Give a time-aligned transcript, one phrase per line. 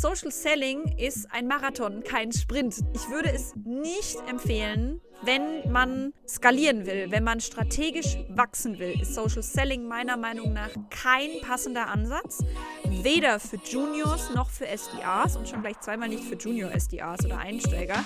[0.00, 2.76] Social Selling ist ein Marathon, kein Sprint.
[2.94, 9.14] Ich würde es nicht empfehlen, wenn man skalieren will, wenn man strategisch wachsen will, ist
[9.14, 12.42] Social Selling meiner Meinung nach kein passender Ansatz.
[13.02, 17.36] Weder für Juniors noch für SDRs und schon gleich zweimal nicht für Junior SDRs oder
[17.36, 18.02] Einsteiger.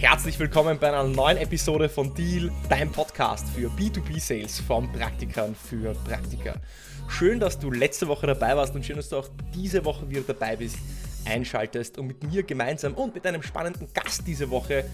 [0.00, 5.92] Herzlich willkommen bei einer neuen Episode von Deal, dein Podcast für B2B-Sales von Praktikern für
[5.92, 6.54] Praktiker.
[7.06, 10.22] Schön, dass du letzte Woche dabei warst und schön, dass du auch diese Woche wieder
[10.22, 10.78] dabei bist,
[11.26, 14.86] einschaltest, um mit mir gemeinsam und mit einem spannenden Gast diese Woche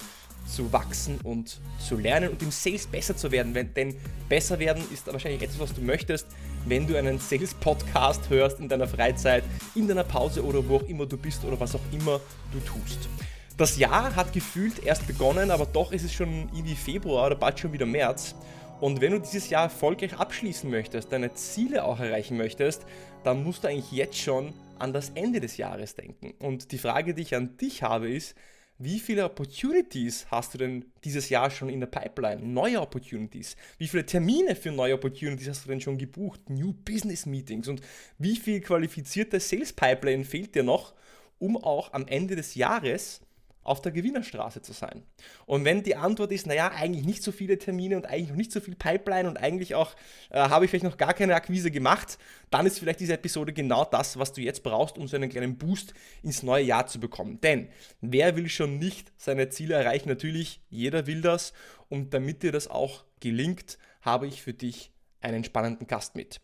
[0.52, 3.54] zu wachsen und zu lernen und im Sales besser zu werden.
[3.54, 3.94] Denn
[4.28, 6.26] besser werden ist wahrscheinlich etwas, was du möchtest,
[6.64, 9.44] wenn du einen Sales-Podcast hörst in deiner Freizeit,
[9.76, 12.20] in deiner Pause oder wo auch immer du bist oder was auch immer
[12.52, 13.08] du tust.
[13.56, 17.58] Das Jahr hat gefühlt erst begonnen, aber doch ist es schon irgendwie Februar oder bald
[17.58, 18.34] schon wieder März.
[18.80, 22.84] Und wenn du dieses Jahr erfolgreich abschließen möchtest, deine Ziele auch erreichen möchtest,
[23.24, 26.34] dann musst du eigentlich jetzt schon an das Ende des Jahres denken.
[26.38, 28.34] Und die Frage, die ich an dich habe, ist,
[28.76, 32.42] wie viele Opportunities hast du denn dieses Jahr schon in der Pipeline?
[32.42, 33.56] Neue Opportunities?
[33.78, 36.50] Wie viele Termine für neue Opportunities hast du denn schon gebucht?
[36.50, 37.68] New Business Meetings?
[37.68, 37.80] Und
[38.18, 40.92] wie viel qualifizierte Sales Pipeline fehlt dir noch,
[41.38, 43.22] um auch am Ende des Jahres
[43.66, 45.02] auf der Gewinnerstraße zu sein?
[45.44, 48.52] Und wenn die Antwort ist, naja, eigentlich nicht so viele Termine und eigentlich noch nicht
[48.52, 49.94] so viel Pipeline und eigentlich auch
[50.30, 52.18] äh, habe ich vielleicht noch gar keine Akquise gemacht,
[52.50, 55.58] dann ist vielleicht diese Episode genau das, was du jetzt brauchst, um so einen kleinen
[55.58, 57.40] Boost ins neue Jahr zu bekommen.
[57.40, 57.68] Denn
[58.00, 60.08] wer will schon nicht seine Ziele erreichen?
[60.08, 61.52] Natürlich, jeder will das.
[61.88, 66.40] Und damit dir das auch gelingt, habe ich für dich einen spannenden Gast mit.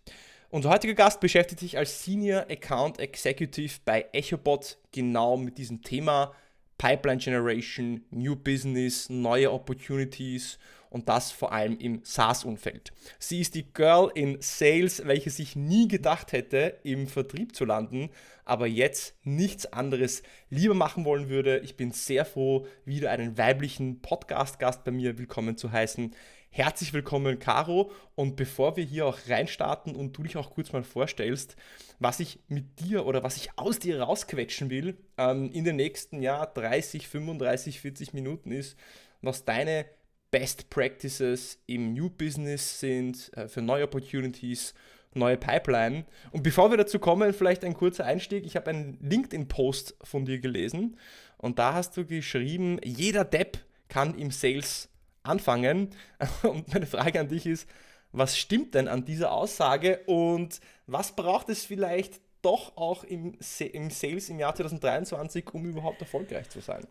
[0.50, 6.34] Unser heutiger Gast beschäftigt sich als Senior Account Executive bei EchoBot genau mit diesem Thema
[6.82, 10.58] Pipeline Generation, New Business, neue Opportunities
[10.90, 12.92] und das vor allem im SaaS-Umfeld.
[13.20, 18.10] Sie ist die Girl in Sales, welche sich nie gedacht hätte, im Vertrieb zu landen,
[18.44, 21.60] aber jetzt nichts anderes lieber machen wollen würde.
[21.60, 26.12] Ich bin sehr froh, wieder einen weiblichen Podcast-Gast bei mir willkommen zu heißen.
[26.54, 27.92] Herzlich willkommen, Caro.
[28.14, 31.56] Und bevor wir hier auch reinstarten und du dich auch kurz mal vorstellst,
[31.98, 36.20] was ich mit dir oder was ich aus dir rausquetschen will ähm, in den nächsten
[36.20, 38.76] ja, 30, 35, 40 Minuten ist,
[39.22, 39.86] was deine
[40.30, 44.74] Best Practices im New Business sind, äh, für neue Opportunities,
[45.14, 46.04] neue Pipeline.
[46.32, 48.44] Und bevor wir dazu kommen, vielleicht ein kurzer Einstieg.
[48.44, 50.98] Ich habe einen LinkedIn-Post von dir gelesen
[51.38, 53.56] und da hast du geschrieben, jeder Depp
[53.88, 54.91] kann im Sales
[55.22, 55.90] anfangen.
[56.42, 57.68] Und meine Frage an dich ist,
[58.12, 63.90] was stimmt denn an dieser Aussage und was braucht es vielleicht doch auch im, im
[63.90, 66.86] Sales im Jahr 2023, um überhaupt erfolgreich zu sein?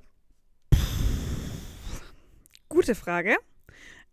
[2.69, 3.37] Gute Frage.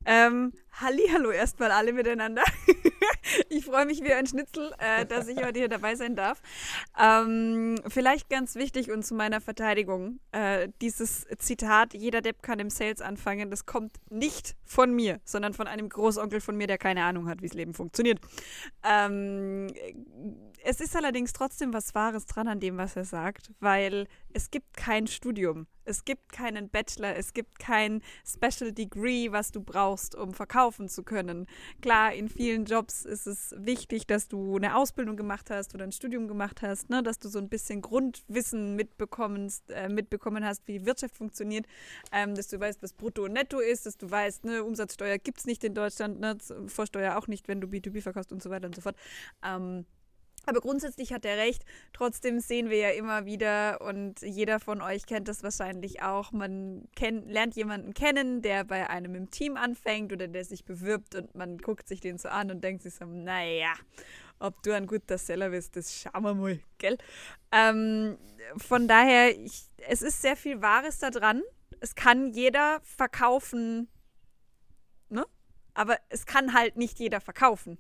[0.05, 2.43] Ähm, Hallihallo erstmal alle miteinander.
[3.49, 6.41] ich freue mich wie ein Schnitzel, äh, dass ich heute hier dabei sein darf.
[6.99, 12.71] Ähm, vielleicht ganz wichtig und zu meiner Verteidigung: äh, dieses Zitat, jeder Depp kann im
[12.71, 17.03] Sales anfangen, das kommt nicht von mir, sondern von einem Großonkel von mir, der keine
[17.03, 18.21] Ahnung hat, wie das Leben funktioniert.
[18.85, 19.69] Ähm,
[20.63, 24.77] es ist allerdings trotzdem was Wahres dran an dem, was er sagt, weil es gibt
[24.77, 30.35] kein Studium, es gibt keinen Bachelor, es gibt kein Special Degree, was du brauchst, um
[30.35, 31.47] verkaufen zu können.
[31.81, 35.93] Klar, in vielen Jobs ist es wichtig, dass du eine Ausbildung gemacht hast oder ein
[35.93, 40.79] Studium gemacht hast, ne, dass du so ein bisschen Grundwissen mitbekommst, äh, mitbekommen hast, wie
[40.79, 41.67] die Wirtschaft funktioniert,
[42.13, 45.39] ähm, dass du weißt, was Brutto und Netto ist, dass du weißt, ne, Umsatzsteuer gibt
[45.39, 46.37] es nicht in Deutschland, ne,
[46.67, 48.97] Vorsteuer auch nicht, wenn du B2B verkaufst und so weiter und so fort.
[49.45, 49.87] Ähm,
[50.49, 51.65] aber grundsätzlich hat er recht.
[51.93, 56.33] Trotzdem sehen wir ja immer wieder und jeder von euch kennt das wahrscheinlich auch.
[56.33, 61.15] Man kenn, lernt jemanden kennen, der bei einem im Team anfängt oder der sich bewirbt
[61.17, 63.75] und man guckt sich den so an und denkt sich so, naja,
[64.39, 66.97] ob du ein guter Seller bist, das schauen wir mal, gell?
[67.53, 68.17] Ähm,
[68.57, 71.43] von daher, ich, es ist sehr viel Wahres da dran.
[71.81, 73.89] Es kann jeder verkaufen?
[75.79, 77.79] Aber es kann halt nicht jeder verkaufen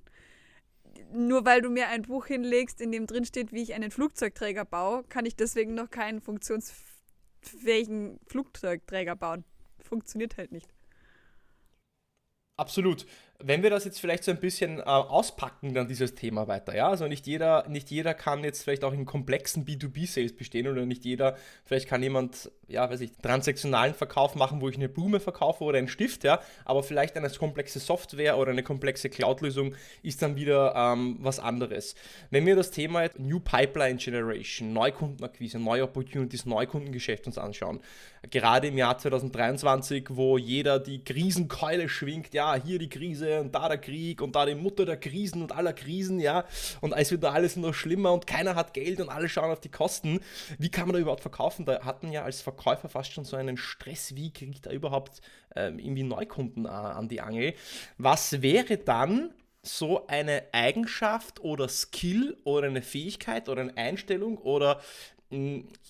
[1.12, 4.64] nur weil du mir ein Buch hinlegst, in dem drin steht, wie ich einen Flugzeugträger
[4.64, 9.44] baue, kann ich deswegen noch keinen funktionsfähigen Flugzeugträger bauen.
[9.80, 10.68] Funktioniert halt nicht.
[12.56, 13.06] Absolut.
[13.40, 16.88] Wenn wir das jetzt vielleicht so ein bisschen äh, auspacken, dann dieses Thema weiter, ja,
[16.88, 21.04] also nicht jeder, nicht jeder kann jetzt vielleicht auch in komplexen B2B-Sales bestehen oder nicht
[21.04, 25.62] jeder, vielleicht kann jemand, ja, weiß ich, transaktionalen Verkauf machen, wo ich eine Blume verkaufe
[25.62, 30.34] oder einen Stift, ja, aber vielleicht eine komplexe Software oder eine komplexe Cloud-Lösung ist dann
[30.34, 31.94] wieder ähm, was anderes.
[32.30, 37.78] Wenn wir das Thema New Pipeline Generation, Neukundenakquise, neue Opportunities, Neukundengeschäft uns anschauen,
[38.32, 43.68] gerade im Jahr 2023, wo jeder die Krisenkeule schwingt, ja, hier die Krise und da
[43.68, 46.44] der Krieg und da die Mutter der Krisen und aller Krisen, ja,
[46.80, 49.60] und es wird da alles noch schlimmer und keiner hat Geld und alle schauen auf
[49.60, 50.20] die Kosten.
[50.58, 51.64] Wie kann man da überhaupt verkaufen?
[51.64, 54.70] Da hat man ja als Verkäufer fast schon so einen Stress, wie kriege ich da
[54.70, 55.20] überhaupt
[55.56, 57.54] ähm, irgendwie Neukunden äh, an die Angel?
[57.96, 64.80] Was wäre dann, so eine Eigenschaft oder Skill oder eine Fähigkeit oder eine Einstellung oder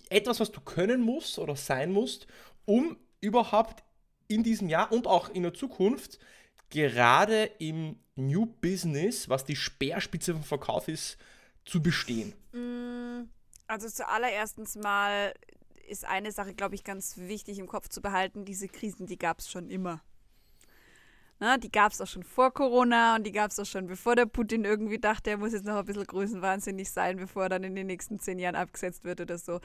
[0.08, 2.26] etwas, was du können musst oder sein musst,
[2.64, 3.84] um überhaupt
[4.26, 6.18] in diesem Jahr und auch in der Zukunft
[6.70, 11.18] gerade im New Business, was die Speerspitze vom Verkauf ist,
[11.64, 12.32] zu bestehen?
[12.52, 13.28] Mm,
[13.66, 15.34] also zuallererst mal
[15.88, 18.44] ist eine Sache, glaube ich, ganz wichtig im Kopf zu behalten.
[18.44, 20.02] Diese Krisen, die gab es schon immer.
[21.40, 24.16] Na, die gab es auch schon vor Corona und die gab es auch schon bevor
[24.16, 27.64] der Putin irgendwie dachte, er muss jetzt noch ein bisschen größenwahnsinnig sein, bevor er dann
[27.64, 29.60] in den nächsten zehn Jahren abgesetzt wird oder so.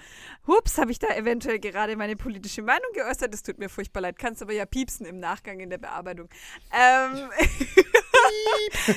[0.45, 3.33] Hups, habe ich da eventuell gerade meine politische Meinung geäußert.
[3.33, 4.19] Das tut mir furchtbar leid.
[4.19, 6.29] Kannst aber ja piepsen im Nachgang in der Bearbeitung.
[6.71, 7.29] Ähm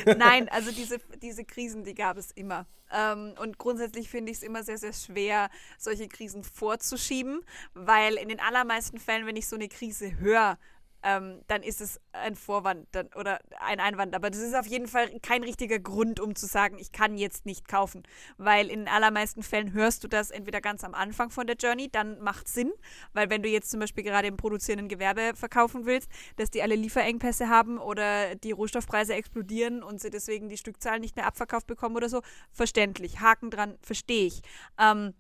[0.19, 2.67] Nein, also diese, diese Krisen, die gab es immer.
[2.93, 7.41] Ähm, und grundsätzlich finde ich es immer sehr, sehr schwer, solche Krisen vorzuschieben,
[7.75, 10.59] weil in den allermeisten Fällen, wenn ich so eine Krise höre,
[11.07, 14.15] ähm, dann ist es ein Vorwand dann, oder ein Einwand.
[14.17, 17.47] Aber das ist auf jeden Fall kein richtiger Grund, um zu sagen, ich kann jetzt
[17.47, 18.03] nicht kaufen.
[18.39, 22.19] Weil in allermeisten Fällen hörst du das entweder ganz am Anfang von der Journey, dann
[22.21, 22.73] macht Sinn.
[23.13, 26.75] Weil wenn du jetzt zum Beispiel gerade im produzierenden Gewerbe verkaufen willst, dass die alle
[26.75, 31.95] Lieferengpässe haben oder die Rohstoffpreise explodieren und sie deswegen die Stückzahlen nicht mehr abverkauft bekommen
[31.95, 33.21] oder so, verständlich.
[33.21, 34.43] Haken dran, verstehe ich.
[34.77, 35.15] Ähm,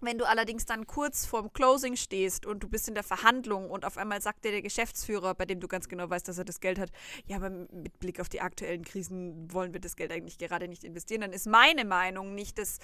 [0.00, 3.84] wenn du allerdings dann kurz vorm Closing stehst und du bist in der Verhandlung und
[3.84, 6.60] auf einmal sagt dir der Geschäftsführer, bei dem du ganz genau weißt, dass er das
[6.60, 6.90] Geld hat,
[7.26, 10.84] ja, aber mit Blick auf die aktuellen Krisen wollen wir das Geld eigentlich gerade nicht
[10.84, 12.78] investieren, dann ist meine Meinung nicht, dass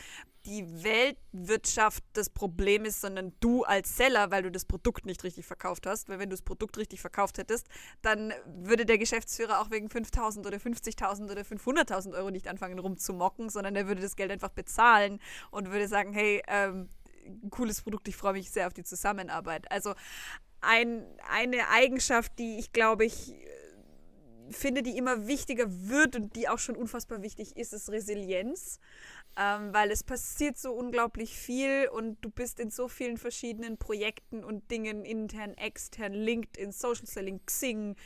[0.46, 5.46] die Weltwirtschaft das Problem ist, sondern du als Seller, weil du das Produkt nicht richtig
[5.46, 6.08] verkauft hast.
[6.08, 7.66] Weil wenn du das Produkt richtig verkauft hättest,
[8.02, 13.48] dann würde der Geschäftsführer auch wegen 5.000 oder 50.000 oder 500.000 Euro nicht anfangen rumzumocken,
[13.48, 15.18] sondern er würde das Geld einfach bezahlen
[15.50, 16.88] und würde sagen, hey, ähm,
[17.50, 18.08] cooles Produkt.
[18.08, 19.70] Ich freue mich sehr auf die Zusammenarbeit.
[19.70, 19.94] Also
[20.60, 23.34] ein, eine Eigenschaft, die ich glaube ich
[24.50, 28.78] finde, die immer wichtiger wird und die auch schon unfassbar wichtig ist, ist Resilienz
[29.36, 34.44] ähm, weil es passiert so unglaublich viel und du bist in so vielen verschiedenen Projekten
[34.44, 37.96] und Dingen, intern, extern, LinkedIn, Social Selling, Xing,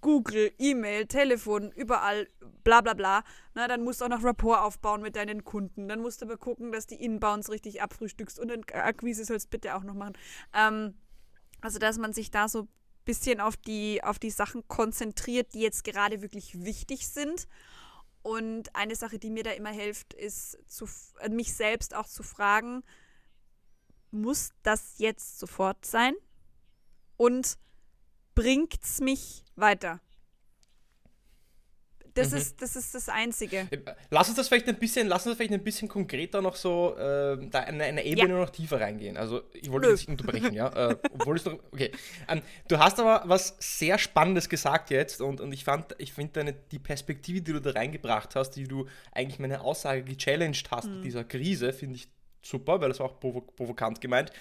[0.00, 2.28] Google, E-Mail, Telefon, überall,
[2.64, 3.22] bla bla bla.
[3.54, 5.86] Na, dann musst du auch noch Rapport aufbauen mit deinen Kunden.
[5.86, 9.76] Dann musst du aber gucken, dass die Inbounds richtig abfrühstückst und eine Akquise sollst bitte
[9.76, 10.14] auch noch machen.
[10.52, 10.94] Ähm,
[11.60, 12.66] also, dass man sich da so
[13.04, 17.48] bisschen auf die, auf die Sachen konzentriert, die jetzt gerade wirklich wichtig sind
[18.22, 20.88] und eine Sache, die mir da immer hilft, ist, zu,
[21.20, 22.82] äh, mich selbst auch zu fragen,
[24.10, 26.14] muss das jetzt sofort sein?
[27.16, 27.58] Und
[28.34, 30.00] bringt es mich weiter?
[32.14, 32.36] Das, mhm.
[32.36, 33.68] ist, das ist das Einzige.
[33.70, 33.78] Äh,
[34.10, 36.94] lass uns das vielleicht ein bisschen, lass uns das vielleicht ein bisschen konkreter noch so,
[36.96, 38.40] äh, da eine, eine Ebene ja.
[38.40, 39.16] noch tiefer reingehen.
[39.16, 40.90] Also ich wollte dich nicht unterbrechen, ja.
[40.90, 41.58] Äh, obwohl es doch.
[41.72, 41.90] Okay.
[42.28, 46.54] Ähm, du hast aber was sehr Spannendes gesagt jetzt und, und ich fand, ich finde
[46.70, 50.96] die Perspektive, die du da reingebracht hast, die du eigentlich meine Aussage gechallenged hast mhm.
[50.96, 52.08] mit dieser Krise, finde ich
[52.42, 54.32] super, weil das war auch provokant gemeint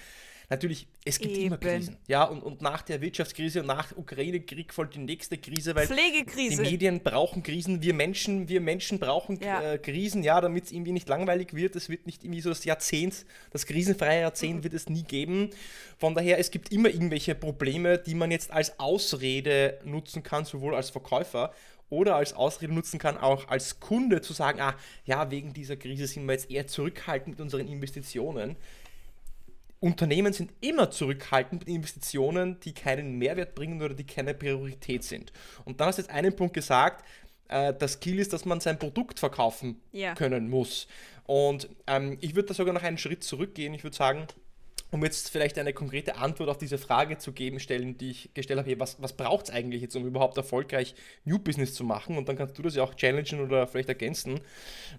[0.51, 1.47] natürlich, es gibt Eben.
[1.47, 1.97] immer Krisen.
[2.07, 6.55] Ja, und, und nach der Wirtschaftskrise und nach Ukraine-Krieg folgt die nächste Krise, weil die
[6.57, 9.61] Medien brauchen Krisen, wir Menschen, wir Menschen brauchen ja.
[9.61, 11.75] äh, Krisen, ja, damit es irgendwie nicht langweilig wird.
[11.75, 14.63] Es wird nicht irgendwie so das Jahrzehnt, das krisenfreie Jahrzehnt mhm.
[14.65, 15.49] wird es nie geben.
[15.97, 20.75] Von daher, es gibt immer irgendwelche Probleme, die man jetzt als Ausrede nutzen kann, sowohl
[20.75, 21.53] als Verkäufer
[21.89, 24.75] oder als Ausrede nutzen kann, auch als Kunde zu sagen, ah,
[25.05, 28.57] ja, wegen dieser Krise sind wir jetzt eher zurückhaltend mit unseren Investitionen.
[29.81, 35.33] Unternehmen sind immer zurückhaltend mit Investitionen, die keinen Mehrwert bringen oder die keine Priorität sind.
[35.65, 37.03] Und dann hast du jetzt einen Punkt gesagt,
[37.47, 40.13] äh, das Skill ist, dass man sein Produkt verkaufen yeah.
[40.13, 40.87] können muss.
[41.25, 43.73] Und ähm, ich würde da sogar noch einen Schritt zurückgehen.
[43.73, 44.27] Ich würde sagen,
[44.91, 48.59] um jetzt vielleicht eine konkrete Antwort auf diese Frage zu geben, stellen, die ich gestellt
[48.59, 52.17] habe, was, was braucht es eigentlich jetzt, um überhaupt erfolgreich New Business zu machen?
[52.17, 54.41] Und dann kannst du das ja auch challengen oder vielleicht ergänzen.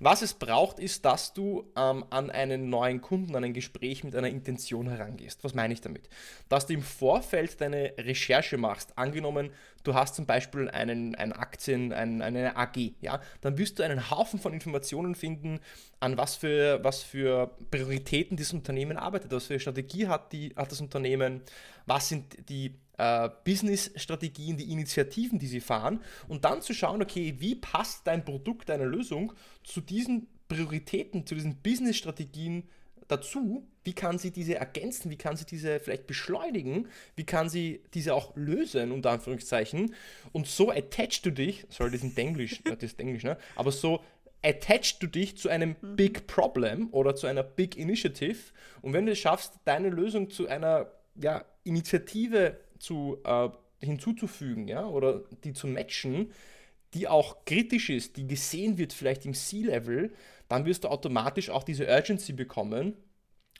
[0.00, 4.16] Was es braucht, ist, dass du ähm, an einen neuen Kunden, an ein Gespräch mit
[4.16, 5.44] einer Intention herangehst.
[5.44, 6.08] Was meine ich damit?
[6.48, 8.96] Dass du im Vorfeld deine Recherche machst.
[8.96, 9.50] Angenommen,
[9.82, 14.10] du hast zum Beispiel einen, einen Aktien, einen, eine AG, ja, dann wirst du einen
[14.10, 15.60] Haufen von Informationen finden,
[16.00, 20.70] an was für, was für Prioritäten dieses Unternehmen arbeitet, was für Strategie hat, die, hat
[20.70, 21.42] das Unternehmen,
[21.86, 27.34] was sind die äh, Business-Strategien, die Initiativen, die sie fahren und dann zu schauen, okay,
[27.38, 29.32] wie passt dein Produkt, deine Lösung
[29.64, 32.68] zu diesen Prioritäten, zu diesen Business-Strategien
[33.12, 37.82] dazu, wie kann sie diese ergänzen, wie kann sie diese vielleicht beschleunigen, wie kann sie
[37.94, 39.94] diese auch lösen, unter Anführungszeichen.
[40.32, 43.36] Und so attachst du dich, sorry, das ist Englisch, das ist Englisch, ne?
[43.56, 44.00] aber so
[44.42, 45.96] attachst du dich zu einem mhm.
[45.96, 48.38] Big Problem oder zu einer Big Initiative.
[48.80, 53.48] Und wenn du es schaffst, deine Lösung zu einer ja, Initiative zu, äh,
[53.80, 56.32] hinzuzufügen ja, oder die zu matchen,
[56.94, 60.12] die auch kritisch ist, die gesehen wird vielleicht im C-Level,
[60.48, 62.96] dann wirst du automatisch auch diese Urgency bekommen.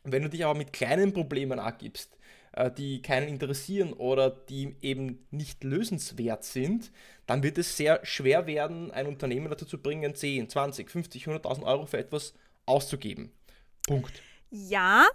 [0.05, 2.19] wenn du dich aber mit kleinen Problemen abgibst,
[2.53, 6.91] äh, die keinen interessieren oder die eben nicht lösenswert sind,
[7.27, 11.63] dann wird es sehr schwer werden, ein Unternehmen dazu zu bringen, 10, 20, 50, 100.000
[11.63, 12.35] Euro für etwas
[12.67, 13.31] auszugeben.
[13.87, 14.23] Punkt.
[14.51, 15.07] Ja,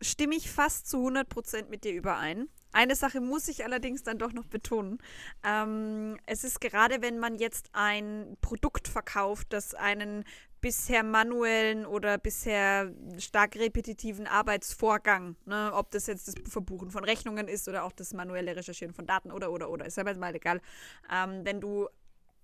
[0.00, 2.48] stimme ich fast zu 100% mit dir überein.
[2.72, 4.98] Eine Sache muss ich allerdings dann doch noch betonen.
[5.44, 10.24] Ähm, es ist gerade, wenn man jetzt ein Produkt verkauft, das einen
[10.60, 17.48] bisher manuellen oder bisher stark repetitiven Arbeitsvorgang, ne, ob das jetzt das Verbuchen von Rechnungen
[17.48, 20.60] ist oder auch das manuelle Recherchieren von Daten oder oder oder, ist aber mal egal.
[21.10, 21.88] Ähm, wenn du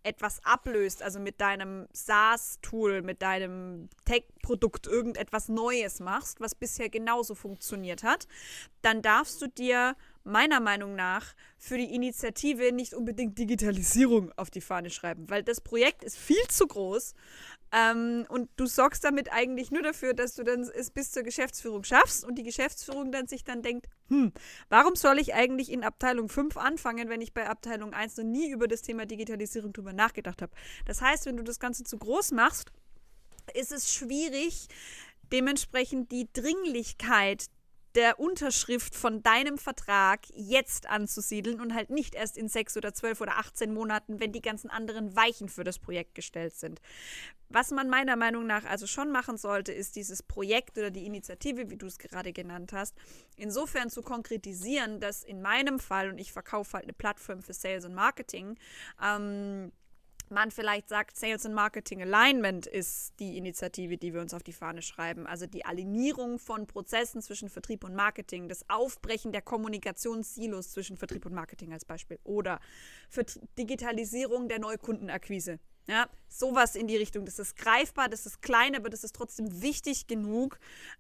[0.07, 7.35] etwas ablöst, also mit deinem SaaS-Tool, mit deinem Tech-Produkt irgendetwas Neues machst, was bisher genauso
[7.35, 8.29] funktioniert hat,
[8.83, 14.61] dann darfst du dir meiner Meinung nach für die Initiative nicht unbedingt Digitalisierung auf die
[14.61, 17.15] Fahne schreiben, weil das Projekt ist viel zu groß
[17.73, 21.85] ähm, und du sorgst damit eigentlich nur dafür, dass du dann es bis zur Geschäftsführung
[21.85, 24.33] schaffst und die Geschäftsführung dann sich dann denkt, hm,
[24.69, 28.51] warum soll ich eigentlich in Abteilung 5 anfangen, wenn ich bei Abteilung 1 noch nie
[28.51, 30.53] über das Thema Digitalisierung drüber nachgedacht habe.
[30.87, 32.73] Das heißt, wenn du das Ganze zu groß machst,
[33.55, 34.69] ist es schwierig,
[35.33, 37.47] dementsprechend die Dringlichkeit
[37.97, 43.23] der Unterschrift von deinem Vertrag jetzt anzusiedeln und halt nicht erst in sechs oder zwölf
[43.23, 46.81] oder 18 Monaten, wenn die ganzen anderen Weichen für das Projekt gestellt sind.
[47.49, 51.71] Was man meiner Meinung nach also schon machen sollte, ist dieses Projekt oder die Initiative,
[51.71, 52.95] wie du es gerade genannt hast,
[53.37, 57.87] insofern zu konkretisieren, dass in meinem Fall, und ich verkaufe halt eine Plattform für Sales
[57.87, 58.59] und Marketing,
[59.03, 59.73] ähm,
[60.31, 64.53] man vielleicht sagt, Sales and Marketing Alignment ist die Initiative, die wir uns auf die
[64.53, 65.27] Fahne schreiben.
[65.27, 71.27] Also die Alignierung von Prozessen zwischen Vertrieb und Marketing, das Aufbrechen der Kommunikationssilos zwischen Vertrieb
[71.27, 72.61] und Marketing als Beispiel oder
[73.09, 73.25] für
[73.59, 75.59] Digitalisierung der Neukundenakquise.
[75.89, 77.25] Ja, sowas in die Richtung.
[77.25, 80.59] Das ist greifbar, das ist klein, aber das ist trotzdem wichtig genug,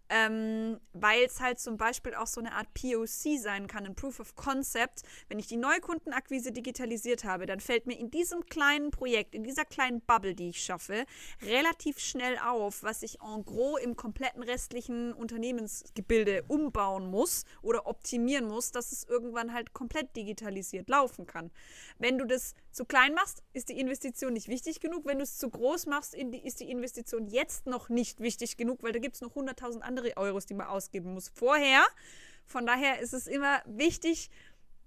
[0.08, 4.20] ähm, weil es halt zum Beispiel auch so eine Art POC sein kann, ein Proof
[4.20, 5.02] of Concept.
[5.28, 9.64] Wenn ich die Neukundenakquise digitalisiert habe, dann fällt mir in diesem kleinen Projekt, in dieser
[9.64, 11.04] kleinen Bubble, die ich schaffe,
[11.42, 18.46] relativ schnell auf, was ich en gros im kompletten restlichen Unternehmensgebilde umbauen muss oder optimieren
[18.46, 21.50] muss, dass es irgendwann halt komplett digitalisiert laufen kann.
[21.98, 25.06] Wenn du das zu klein machst, ist die Investition nicht wichtig genug.
[25.06, 28.92] Wenn du es zu groß machst, ist die Investition jetzt noch nicht wichtig genug, weil
[28.92, 31.84] da gibt es noch 100.000 andere Euros, die man ausgeben muss vorher.
[32.44, 34.30] Von daher ist es immer wichtig,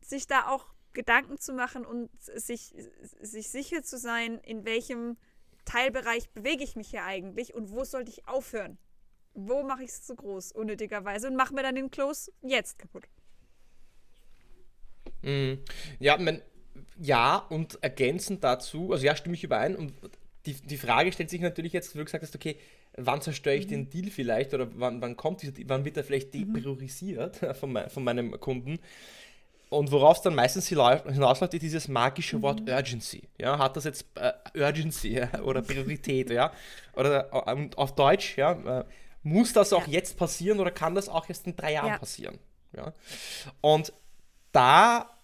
[0.01, 2.73] sich da auch Gedanken zu machen und sich,
[3.21, 5.17] sich sicher zu sein, in welchem
[5.65, 8.77] Teilbereich bewege ich mich hier eigentlich und wo sollte ich aufhören?
[9.33, 13.07] Wo mache ich es zu groß, unnötigerweise, und mache mir dann den Close jetzt kaputt?
[15.21, 15.55] Mm,
[15.99, 16.41] ja, mein,
[16.99, 19.75] ja, und ergänzend dazu, also ja, stimme ich überein.
[19.75, 19.93] Und
[20.45, 22.57] die, die Frage stellt sich natürlich jetzt, wie du gesagt hast, okay,
[22.97, 23.69] wann zerstöre ich mhm.
[23.69, 26.53] den Deal vielleicht oder wann, wann kommt dieser, wann wird er vielleicht mhm.
[26.53, 27.53] depriorisiert mhm.
[27.59, 28.79] von, mein, von meinem Kunden?
[29.69, 32.41] Und worauf es dann meistens hinausläuft, ist dieses magische mhm.
[32.41, 33.29] Wort Urgency.
[33.37, 36.51] Ja, hat das jetzt äh, Urgency ja, oder Priorität, ja?
[36.93, 38.85] Oder äh, auf Deutsch, ja, äh,
[39.21, 39.93] muss das auch ja.
[39.93, 41.97] jetzt passieren oder kann das auch erst in drei Jahren ja.
[41.99, 42.39] passieren?
[42.75, 42.93] Ja?
[43.61, 43.93] Und
[44.51, 45.18] da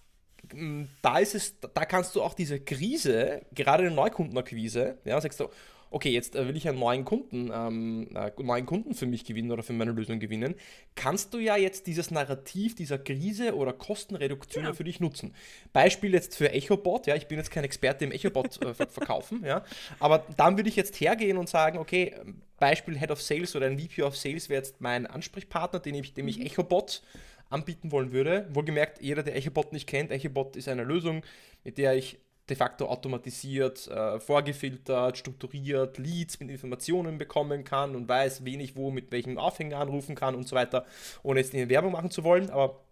[1.02, 5.50] da ist es, da kannst du auch diese Krise, gerade eine Neukundenakquise, ja, sagst du,
[5.96, 9.52] okay, jetzt äh, will ich einen neuen Kunden, ähm, äh, neuen Kunden für mich gewinnen
[9.52, 10.56] oder für meine Lösung gewinnen,
[10.96, 14.74] kannst du ja jetzt dieses Narrativ dieser Krise oder Kostenreduktion ja.
[14.74, 15.34] für dich nutzen.
[15.72, 19.64] Beispiel jetzt für EchoBot, ja, ich bin jetzt kein Experte im EchoBot äh, verkaufen, ja,
[20.00, 22.14] aber dann würde ich jetzt hergehen und sagen, okay,
[22.58, 26.14] Beispiel Head of Sales oder ein VP of Sales wäre jetzt mein Ansprechpartner, den ich,
[26.14, 26.46] dem ich mhm.
[26.46, 27.02] EchoBot
[27.50, 28.48] anbieten wollen würde.
[28.54, 31.24] Wohlgemerkt, jeder, der EchoBot nicht kennt, EchoBot ist eine Lösung,
[31.64, 38.08] mit der ich de facto automatisiert, äh, vorgefiltert, strukturiert Leads mit Informationen bekommen kann und
[38.08, 40.86] weiß, wen ich wo mit welchem Aufhänger anrufen kann und so weiter,
[41.24, 42.50] ohne jetzt eine Werbung machen zu wollen.
[42.52, 42.84] Aber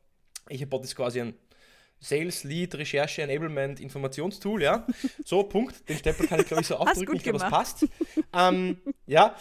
[0.50, 1.36] EchoBot ist quasi ein
[2.00, 4.86] Sales, Lead, Recherche, Enablement, Informationstool, ja.
[5.24, 5.88] So, Punkt.
[5.88, 7.16] Den Stempel kann ich, glaube ich, so aufdrücken.
[7.16, 7.88] Ich glaube, das passt.
[8.34, 9.38] Ähm, ja,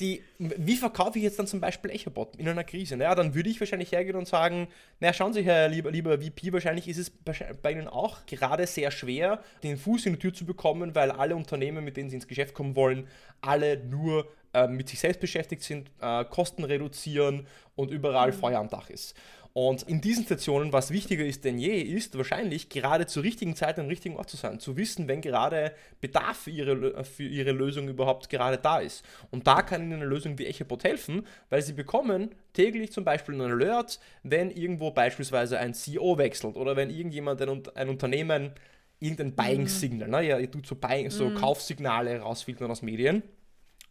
[0.00, 2.96] die, wie verkaufe ich jetzt dann zum Beispiel EchoBot in einer Krise?
[2.96, 4.68] Naja, dann würde ich wahrscheinlich hergehen und sagen,
[5.00, 8.90] naja, schauen Sie, Herr lieber, lieber VP, wahrscheinlich ist es bei Ihnen auch gerade sehr
[8.90, 12.28] schwer, den Fuß in die Tür zu bekommen, weil alle Unternehmen, mit denen Sie ins
[12.28, 13.08] Geschäft kommen wollen,
[13.40, 18.36] alle nur äh, mit sich selbst beschäftigt sind, äh, Kosten reduzieren und überall mhm.
[18.36, 19.14] Feuer am Dach ist.
[19.60, 23.76] Und in diesen Situationen, was wichtiger ist denn je, ist wahrscheinlich gerade zur richtigen Zeit
[23.80, 27.88] am richtigen Ort zu sein, zu wissen, wenn gerade Bedarf für ihre, für ihre Lösung
[27.88, 29.04] überhaupt gerade da ist.
[29.32, 33.34] Und da kann Ihnen eine Lösung wie EchoBot helfen, weil Sie bekommen täglich zum Beispiel
[33.34, 38.52] einen Alert, wenn irgendwo beispielsweise ein CEO wechselt oder wenn irgendjemand ein, ein Unternehmen
[39.00, 40.14] irgendein Buying-Signal, mhm.
[40.14, 40.22] ne?
[40.22, 41.34] ja, ihr tut so, Buying, so mhm.
[41.34, 43.24] Kaufsignale rausfiltern aus Medien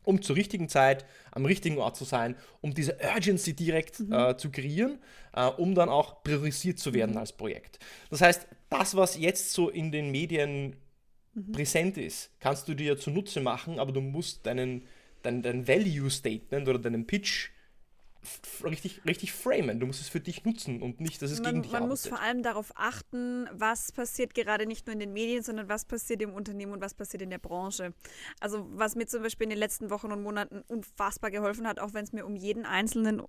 [0.07, 4.13] um zur richtigen Zeit am richtigen Ort zu sein, um diese Urgency direkt mhm.
[4.13, 4.99] äh, zu kreieren,
[5.33, 7.17] äh, um dann auch priorisiert zu werden mhm.
[7.17, 7.79] als Projekt.
[8.09, 10.77] Das heißt, das, was jetzt so in den Medien
[11.33, 11.51] mhm.
[11.51, 14.85] präsent ist, kannst du dir zunutze machen, aber du musst deinen,
[15.23, 17.49] dein, dein Value Statement oder deinen Pitch
[18.63, 19.79] richtig, richtig framen.
[19.79, 21.89] Du musst es für dich nutzen und nicht, dass es man, gegen dich Man arbeitet.
[21.89, 25.86] muss vor allem darauf achten, was passiert gerade nicht nur in den Medien, sondern was
[25.86, 27.93] passiert im Unternehmen und was passiert in der Branche.
[28.39, 31.93] Also was mir zum Beispiel in den letzten Wochen und Monaten unfassbar geholfen hat, auch
[31.93, 33.22] wenn es mir um jeden einzelnen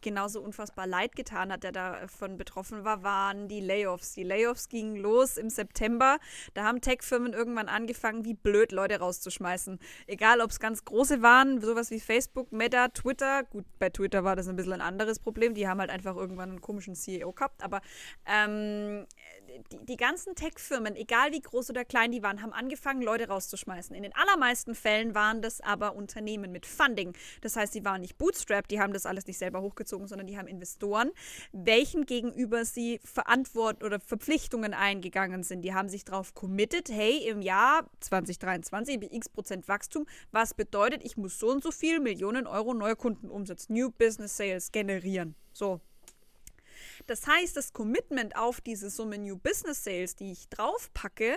[0.00, 4.12] genauso unfassbar leid getan hat, der davon betroffen war, waren die Layoffs.
[4.12, 6.18] Die Layoffs gingen los im September.
[6.54, 9.78] Da haben Tech-Firmen irgendwann angefangen, wie blöd Leute rauszuschmeißen.
[10.06, 13.44] Egal, ob es ganz große waren, sowas wie Facebook, Meta, Twitter.
[13.44, 15.54] Gut, bei Twitter war das ein bisschen ein anderes Problem.
[15.54, 17.62] Die haben halt einfach irgendwann einen komischen CEO gehabt.
[17.62, 17.80] Aber
[18.26, 19.06] ähm,
[19.72, 23.94] die, die ganzen Tech-Firmen, egal wie groß oder klein die waren, haben angefangen, Leute rauszuschmeißen.
[23.94, 27.14] In den allermeisten Fällen waren das aber Unternehmen mit Funding.
[27.40, 30.38] Das heißt, sie waren nicht bootstrapped, die haben das alles nicht selber hochgezogen, sondern die
[30.38, 31.10] haben Investoren,
[31.52, 35.62] welchen gegenüber sie Verantwortung oder Verpflichtungen eingegangen sind.
[35.62, 41.16] Die haben sich darauf committed, hey, im Jahr 2023 x Prozent Wachstum, was bedeutet, ich
[41.16, 45.34] muss so und so viel Millionen Euro neue Kundenumsatz, New Business Sales generieren.
[45.52, 45.80] So,
[47.06, 51.36] das heißt, das Commitment auf diese Summe New Business Sales, die ich draufpacke,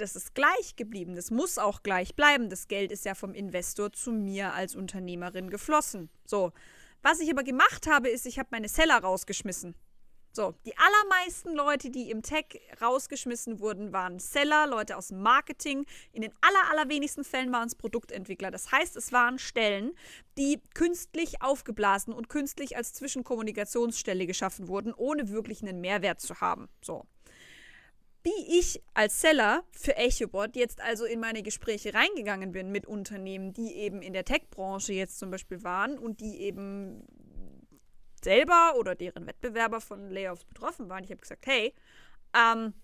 [0.00, 1.14] das ist gleich geblieben.
[1.14, 2.48] Das muss auch gleich bleiben.
[2.48, 6.08] Das Geld ist ja vom Investor zu mir als Unternehmerin geflossen.
[6.24, 6.52] So.
[7.02, 9.74] Was ich aber gemacht habe, ist, ich habe meine Seller rausgeschmissen.
[10.32, 15.86] So, die allermeisten Leute, die im Tech rausgeschmissen wurden, waren Seller, Leute aus dem Marketing.
[16.12, 18.52] In den aller, allerwenigsten Fällen waren es Produktentwickler.
[18.52, 19.92] Das heißt, es waren Stellen,
[20.38, 26.68] die künstlich aufgeblasen und künstlich als Zwischenkommunikationsstelle geschaffen wurden, ohne wirklich einen Mehrwert zu haben.
[26.80, 27.06] So.
[28.22, 33.54] Wie ich als Seller für EchoBot jetzt also in meine Gespräche reingegangen bin mit Unternehmen,
[33.54, 37.06] die eben in der Tech-Branche jetzt zum Beispiel waren und die eben
[38.22, 41.02] selber oder deren Wettbewerber von Layoffs betroffen waren.
[41.04, 41.74] Ich habe gesagt, hey,
[42.34, 42.74] ähm,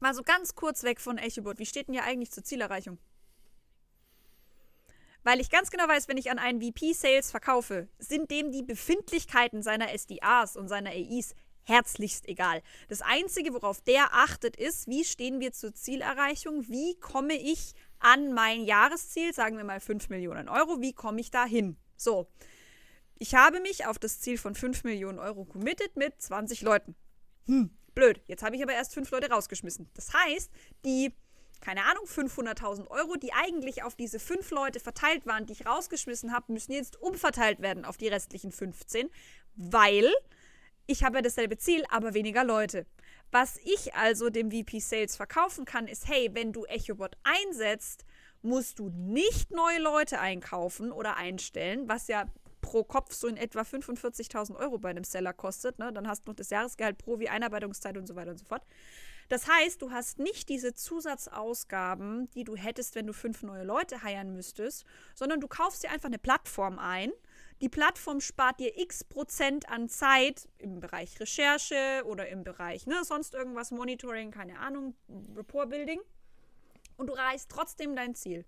[0.00, 2.98] mal so ganz kurz weg von EchoBot, wie steht denn ja eigentlich zur Zielerreichung?
[5.22, 8.62] Weil ich ganz genau weiß, wenn ich an einen VP Sales verkaufe, sind dem die
[8.62, 11.34] Befindlichkeiten seiner SDAs und seiner AIs
[11.70, 12.62] herzlichst egal.
[12.88, 16.68] Das Einzige, worauf der achtet, ist, wie stehen wir zur Zielerreichung?
[16.68, 21.30] Wie komme ich an mein Jahresziel, sagen wir mal 5 Millionen Euro, wie komme ich
[21.30, 21.76] da hin?
[21.96, 22.28] So,
[23.18, 26.96] ich habe mich auf das Ziel von 5 Millionen Euro committed mit 20 Leuten.
[27.46, 28.20] Hm, blöd.
[28.26, 29.90] Jetzt habe ich aber erst 5 Leute rausgeschmissen.
[29.94, 30.50] Das heißt,
[30.86, 31.12] die,
[31.60, 36.32] keine Ahnung, 500.000 Euro, die eigentlich auf diese 5 Leute verteilt waren, die ich rausgeschmissen
[36.32, 39.10] habe, müssen jetzt umverteilt werden auf die restlichen 15,
[39.54, 40.10] weil
[40.90, 42.84] ich habe ja dasselbe Ziel, aber weniger Leute.
[43.30, 48.04] Was ich also dem VP Sales verkaufen kann, ist, hey, wenn du EchoBot einsetzt,
[48.42, 52.26] musst du nicht neue Leute einkaufen oder einstellen, was ja
[52.60, 55.78] pro Kopf so in etwa 45.000 Euro bei einem Seller kostet.
[55.78, 55.92] Ne?
[55.92, 58.62] Dann hast du noch das Jahresgehalt pro wie Einarbeitungszeit und so weiter und so fort.
[59.28, 64.02] Das heißt, du hast nicht diese Zusatzausgaben, die du hättest, wenn du fünf neue Leute
[64.02, 67.12] heiern müsstest, sondern du kaufst dir einfach eine Plattform ein.
[67.60, 73.02] Die Plattform spart dir x Prozent an Zeit im Bereich Recherche oder im Bereich ne,
[73.04, 74.94] sonst irgendwas, Monitoring, keine Ahnung,
[75.36, 76.00] Report Building.
[76.96, 78.44] Und du reißt trotzdem dein Ziel.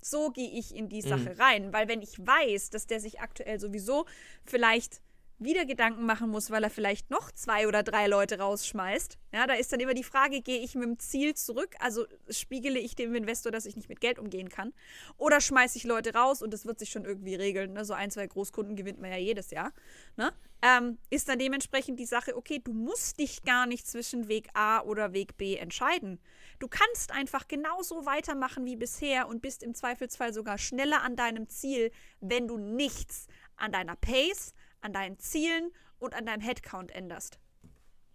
[0.00, 1.40] So gehe ich in die Sache mhm.
[1.40, 4.06] rein, weil wenn ich weiß, dass der sich aktuell sowieso
[4.44, 5.00] vielleicht
[5.38, 9.18] wieder Gedanken machen muss, weil er vielleicht noch zwei oder drei Leute rausschmeißt.
[9.32, 12.78] Ja, da ist dann immer die Frage, gehe ich mit dem Ziel zurück, also spiegele
[12.78, 14.72] ich dem Investor, dass ich nicht mit Geld umgehen kann,
[15.18, 17.74] oder schmeiße ich Leute raus und das wird sich schon irgendwie regeln.
[17.74, 17.84] Ne?
[17.84, 19.72] So ein, zwei Großkunden gewinnt man ja jedes Jahr.
[20.16, 20.32] Ne?
[20.62, 24.80] Ähm, ist dann dementsprechend die Sache, okay, du musst dich gar nicht zwischen Weg A
[24.80, 26.18] oder Weg B entscheiden.
[26.58, 31.48] Du kannst einfach genauso weitermachen wie bisher und bist im Zweifelsfall sogar schneller an deinem
[31.48, 34.54] Ziel, wenn du nichts an deiner Pace,
[34.86, 37.38] an deinen Zielen und an deinem Headcount änderst.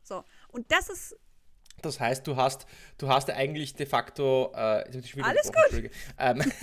[0.02, 0.24] So.
[0.50, 1.16] Und das ist
[1.82, 4.52] das heißt, du hast, du hast eigentlich de facto.
[4.54, 4.84] Äh,
[5.22, 5.90] Alles gut.
[6.18, 6.42] Ähm,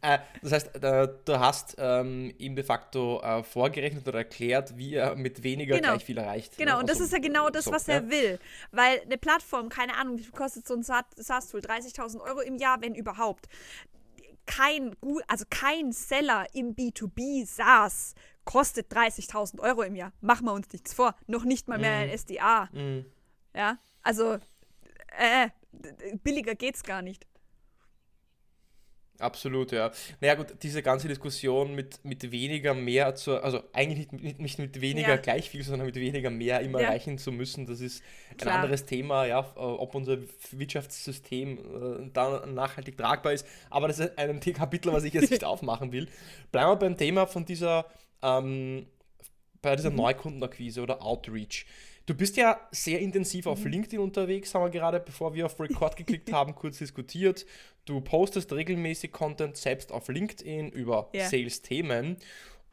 [0.00, 4.94] äh, das heißt, äh, du hast ähm, ihm de facto äh, vorgerechnet oder erklärt, wie
[4.94, 5.90] er mit weniger genau.
[5.90, 6.56] gleich viel erreicht.
[6.56, 6.80] Genau, ne?
[6.80, 8.38] und das also, ist ja genau das, so, was er will.
[8.70, 11.60] Weil eine Plattform, keine Ahnung, wie viel kostet so ein SaaS-Tool?
[11.60, 13.48] 30.000 Euro im Jahr, wenn überhaupt.
[14.46, 14.94] Kein,
[15.26, 20.12] also kein Seller im B2B SaaS kostet 30.000 Euro im Jahr.
[20.20, 21.14] Machen wir uns nichts vor.
[21.26, 22.10] Noch nicht mal mehr mm.
[22.10, 22.68] ein SDA.
[22.72, 23.04] Mm.
[23.54, 24.38] Ja, also,
[25.18, 25.48] äh,
[26.22, 27.26] billiger geht's gar nicht.
[29.18, 29.90] Absolut, ja.
[30.20, 34.80] Naja gut, diese ganze Diskussion mit, mit weniger mehr zu, also eigentlich nicht, nicht mit
[34.80, 35.16] weniger ja.
[35.16, 36.88] gleich viel, sondern mit weniger mehr immer ja.
[36.88, 38.02] erreichen zu müssen, das ist
[38.36, 38.54] Klar.
[38.54, 40.18] ein anderes Thema, ja, ob unser
[40.50, 43.46] Wirtschaftssystem äh, da nachhaltig tragbar ist.
[43.70, 46.08] Aber das ist ein Kapitel, was ich jetzt nicht aufmachen will.
[46.52, 47.86] Bleiben wir beim Thema von dieser,
[48.22, 48.86] ähm,
[49.62, 49.96] bei dieser mhm.
[49.96, 51.64] Neukundenakquise oder Outreach.
[52.06, 53.72] Du bist ja sehr intensiv auf mhm.
[53.72, 57.44] LinkedIn unterwegs, haben wir gerade, bevor wir auf Record geklickt haben, kurz diskutiert.
[57.84, 61.28] Du postest regelmäßig Content selbst auf LinkedIn über ja.
[61.28, 62.16] Sales-Themen.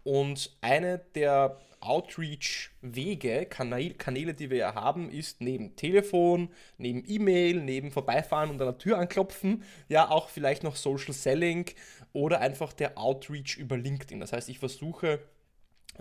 [0.04, 7.92] Und eine der Outreach-Wege, Kanäle, die wir ja haben, ist neben Telefon, neben E-Mail, neben
[7.92, 11.66] Vorbeifahren und an der Tür anklopfen, ja auch vielleicht noch Social Selling
[12.12, 14.20] oder einfach der Outreach über LinkedIn.
[14.20, 15.20] Das heißt, ich versuche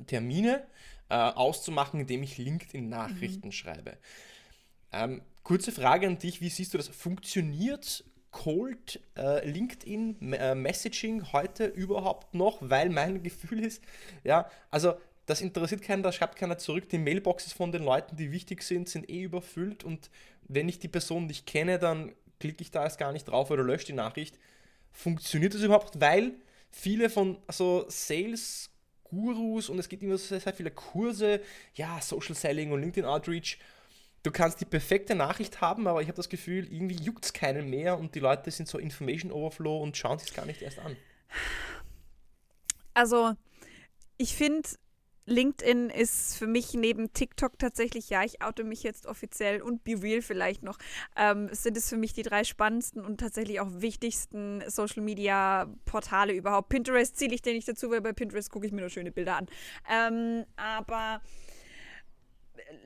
[0.06, 0.64] Termine
[1.12, 3.52] äh, auszumachen, indem ich LinkedIn-Nachrichten mhm.
[3.52, 3.98] schreibe.
[4.92, 6.88] Ähm, kurze Frage an dich, wie siehst du das?
[6.88, 12.58] Funktioniert Cold äh, LinkedIn äh, Messaging heute überhaupt noch?
[12.62, 13.82] Weil mein Gefühl ist,
[14.24, 14.94] ja, also
[15.26, 16.88] das interessiert keinen, da schreibt keiner zurück.
[16.88, 20.10] Die Mailboxes von den Leuten, die wichtig sind, sind eh überfüllt und
[20.48, 23.62] wenn ich die Person nicht kenne, dann klicke ich da erst gar nicht drauf oder
[23.62, 24.38] lösche die Nachricht.
[24.90, 26.00] Funktioniert das überhaupt?
[26.00, 26.32] Weil
[26.70, 28.71] viele von so Sales
[29.12, 31.40] Gurus und es gibt immer sehr, sehr viele Kurse,
[31.74, 33.58] ja, Social Selling und LinkedIn Outreach.
[34.22, 37.68] Du kannst die perfekte Nachricht haben, aber ich habe das Gefühl, irgendwie juckt es keinen
[37.68, 40.78] mehr und die Leute sind so Information Overflow und schauen sich es gar nicht erst
[40.78, 40.96] an.
[42.94, 43.34] Also,
[44.16, 44.68] ich finde,
[45.26, 50.00] LinkedIn ist für mich neben TikTok tatsächlich, ja, ich oute mich jetzt offiziell und Be
[50.02, 50.78] Real vielleicht noch,
[51.16, 56.32] ähm, sind es für mich die drei spannendsten und tatsächlich auch wichtigsten Social Media Portale
[56.32, 56.68] überhaupt.
[56.68, 59.36] Pinterest zähle ich dir nicht dazu, weil bei Pinterest gucke ich mir nur schöne Bilder
[59.36, 59.46] an.
[59.90, 61.20] Ähm, aber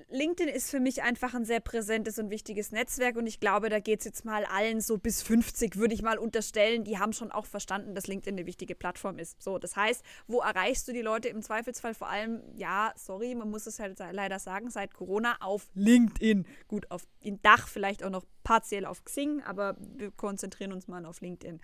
[0.08, 3.80] LinkedIn ist für mich einfach ein sehr präsentes und wichtiges Netzwerk und ich glaube, da
[3.80, 7.32] geht es jetzt mal allen so bis 50, würde ich mal unterstellen, die haben schon
[7.32, 9.42] auch verstanden, dass LinkedIn eine wichtige Plattform ist.
[9.42, 13.50] So, das heißt, wo erreichst du die Leute im Zweifelsfall vor allem, ja, sorry, man
[13.50, 16.46] muss es halt leider sagen, seit Corona auf LinkedIn.
[16.68, 21.04] Gut, auf in Dach vielleicht auch noch partiell auf Xing, aber wir konzentrieren uns mal
[21.04, 21.60] auf LinkedIn.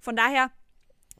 [0.00, 0.50] Von daher,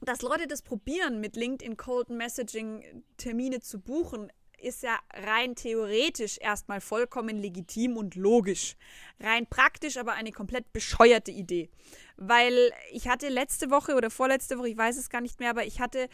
[0.03, 6.39] dass Leute das probieren, mit LinkedIn Cold Messaging Termine zu buchen, ist ja rein theoretisch
[6.39, 8.77] erstmal vollkommen legitim und logisch.
[9.21, 11.71] Rein praktisch aber eine komplett bescheuerte Idee.
[12.17, 15.67] Weil ich hatte letzte Woche oder vorletzte Woche, ich weiß es gar nicht mehr, aber
[15.67, 16.09] ich hatte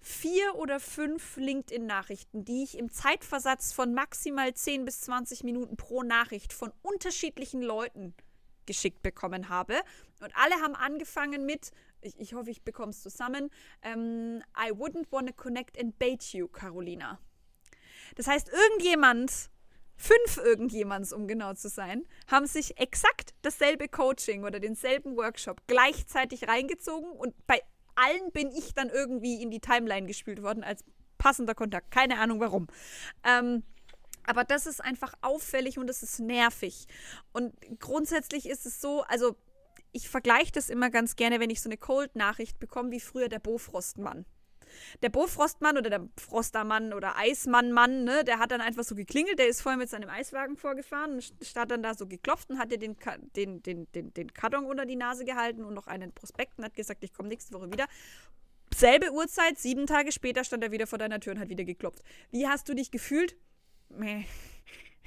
[0.00, 6.02] vier oder fünf LinkedIn-Nachrichten, die ich im Zeitversatz von maximal 10 bis 20 Minuten pro
[6.02, 8.14] Nachricht von unterschiedlichen Leuten
[8.66, 9.74] geschickt bekommen habe.
[10.20, 11.72] Und alle haben angefangen mit,
[12.02, 13.50] ich, ich hoffe, ich bekomme es zusammen,
[13.82, 17.18] ähm, I wouldn't want to connect and bait you, Carolina.
[18.16, 19.50] Das heißt, irgendjemand,
[19.96, 26.48] fünf irgendjemands, um genau zu sein, haben sich exakt dasselbe Coaching oder denselben Workshop gleichzeitig
[26.48, 27.60] reingezogen und bei
[27.96, 30.84] allen bin ich dann irgendwie in die Timeline gespielt worden als
[31.18, 31.90] passender Kontakt.
[31.90, 32.68] Keine Ahnung warum.
[33.24, 33.64] Ähm,
[34.24, 36.86] aber das ist einfach auffällig und das ist nervig.
[37.32, 39.36] Und grundsätzlich ist es so, also
[39.90, 43.40] ich vergleiche das immer ganz gerne, wenn ich so eine Cold-Nachricht bekomme, wie früher der
[43.40, 44.26] Bofrostmann
[45.02, 49.48] der Bofrostmann oder der Frostermann oder Eismannmann, ne, der hat dann einfach so geklingelt, der
[49.48, 52.78] ist vorher mit seinem Eiswagen vorgefahren und hat dann da so geklopft und hat dir
[52.78, 52.96] den,
[53.36, 56.74] den, den, den, den Karton unter die Nase gehalten und noch einen Prospekt und hat
[56.74, 57.86] gesagt, ich komme nächste Woche wieder.
[58.74, 62.02] Selbe Uhrzeit, sieben Tage später stand er wieder vor deiner Tür und hat wieder geklopft.
[62.30, 63.36] Wie hast du dich gefühlt?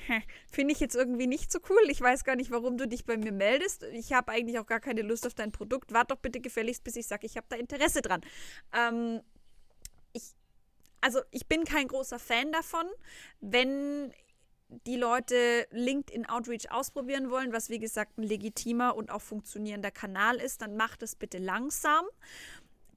[0.51, 1.81] Finde ich jetzt irgendwie nicht so cool.
[1.89, 3.83] Ich weiß gar nicht, warum du dich bei mir meldest.
[3.93, 5.93] Ich habe eigentlich auch gar keine Lust auf dein Produkt.
[5.93, 8.21] Wart doch bitte gefälligst, bis ich sage, ich habe da Interesse dran.
[8.75, 9.21] Ähm,
[11.01, 12.85] also ich bin kein großer Fan davon,
[13.39, 14.13] wenn
[14.85, 20.37] die Leute LinkedIn Outreach ausprobieren wollen, was wie gesagt ein legitimer und auch funktionierender Kanal
[20.37, 22.05] ist, dann macht es bitte langsam.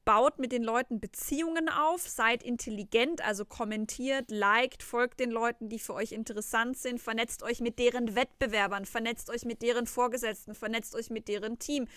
[0.05, 5.79] Baut mit den Leuten Beziehungen auf, seid intelligent, also kommentiert, liked, folgt den Leuten, die
[5.79, 10.95] für euch interessant sind, vernetzt euch mit deren Wettbewerbern, vernetzt euch mit deren Vorgesetzten, vernetzt
[10.95, 11.89] euch mit deren Team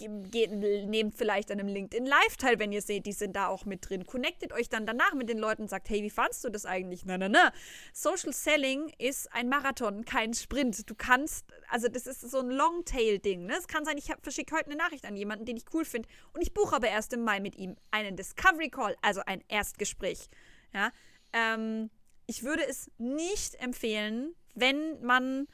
[0.00, 3.88] nehmt vielleicht an einem LinkedIn Live teil, wenn ihr seht, die sind da auch mit
[3.88, 4.06] drin.
[4.06, 7.04] Connectet euch dann danach mit den Leuten und sagt, hey, wie fandst du das eigentlich?
[7.04, 7.52] Na, na, na.
[7.92, 10.88] Social Selling ist ein Marathon, kein Sprint.
[10.88, 13.46] Du kannst, also das ist so ein Longtail-Ding.
[13.46, 13.54] Ne?
[13.58, 16.42] Es kann sein, ich verschicke heute eine Nachricht an jemanden, den ich cool finde und
[16.42, 20.28] ich buche aber erst im Mai mit ihm einen Discovery Call, also ein Erstgespräch.
[20.72, 20.90] Ja,
[21.32, 21.90] ähm,
[22.26, 25.46] ich würde es nicht empfehlen, wenn man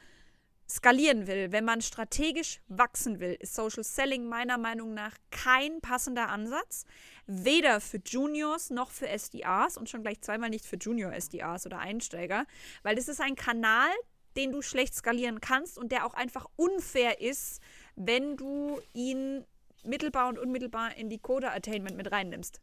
[0.75, 6.29] skalieren will, wenn man strategisch wachsen will, ist Social Selling meiner Meinung nach kein passender
[6.29, 6.85] Ansatz.
[7.27, 11.79] Weder für Juniors noch für SDRs und schon gleich zweimal nicht für Junior SDRs oder
[11.79, 12.45] Einsteiger,
[12.83, 13.89] weil das ist ein Kanal,
[14.35, 17.61] den du schlecht skalieren kannst und der auch einfach unfair ist,
[17.95, 19.45] wenn du ihn
[19.83, 22.61] mittelbar und unmittelbar in die Coder-Attainment mit reinnimmst.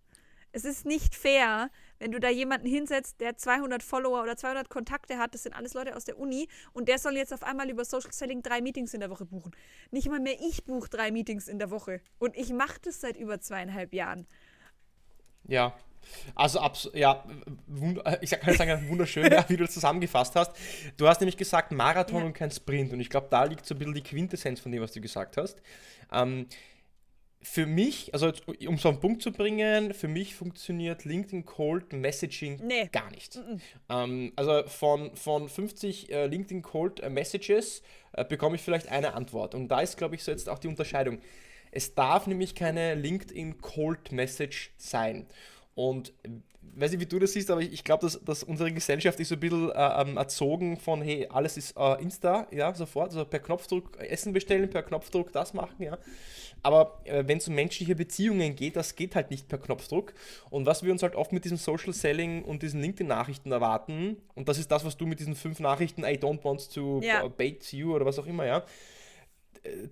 [0.53, 5.19] Es ist nicht fair, wenn du da jemanden hinsetzt, der 200 Follower oder 200 Kontakte
[5.19, 7.85] hat, das sind alles Leute aus der Uni, und der soll jetzt auf einmal über
[7.85, 9.53] Social Selling drei Meetings in der Woche buchen.
[9.91, 12.01] Nicht mal mehr ich buche drei Meetings in der Woche.
[12.19, 14.27] Und ich mache das seit über zweieinhalb Jahren.
[15.45, 15.75] Ja,
[16.35, 16.61] also,
[16.95, 17.25] ja,
[18.21, 20.53] ich kann sagen, wunderschön, ja, wie du das zusammengefasst hast.
[20.97, 22.27] Du hast nämlich gesagt Marathon ja.
[22.27, 22.93] und kein Sprint.
[22.93, 25.37] Und ich glaube, da liegt so ein bisschen die Quintessenz von dem, was du gesagt
[25.37, 25.61] hast.
[26.13, 26.47] Ähm,
[27.40, 28.33] für mich, also
[28.66, 32.88] um es auf den Punkt zu bringen, für mich funktioniert LinkedIn Cold Messaging nee.
[32.90, 33.37] gar nicht.
[33.37, 33.61] Mm -mm.
[33.88, 39.14] Ähm, also von, von 50 äh, LinkedIn Cold äh, Messages äh, bekomme ich vielleicht eine
[39.14, 39.55] Antwort.
[39.55, 41.20] Und da ist, glaube ich, so jetzt auch die Unterscheidung.
[41.70, 45.27] Es darf nämlich keine LinkedIn Cold Message sein.
[45.74, 46.12] Und
[46.77, 49.29] weiß nicht, wie du das siehst, aber ich, ich glaube, dass, dass unsere Gesellschaft ist
[49.29, 53.25] so ein bisschen äh, ähm, erzogen von, hey, alles ist äh, Insta, ja, sofort, also
[53.25, 55.99] per Knopfdruck Essen bestellen, per Knopfdruck das machen, ja.
[56.63, 60.13] Aber äh, wenn es um menschliche Beziehungen geht, das geht halt nicht per Knopfdruck.
[60.51, 64.49] Und was wir uns halt oft mit diesem Social Selling und diesen LinkedIn-Nachrichten erwarten, und
[64.49, 67.27] das ist das, was du mit diesen fünf Nachrichten, I don't want to ja.
[67.29, 68.65] bait you oder was auch immer, ja.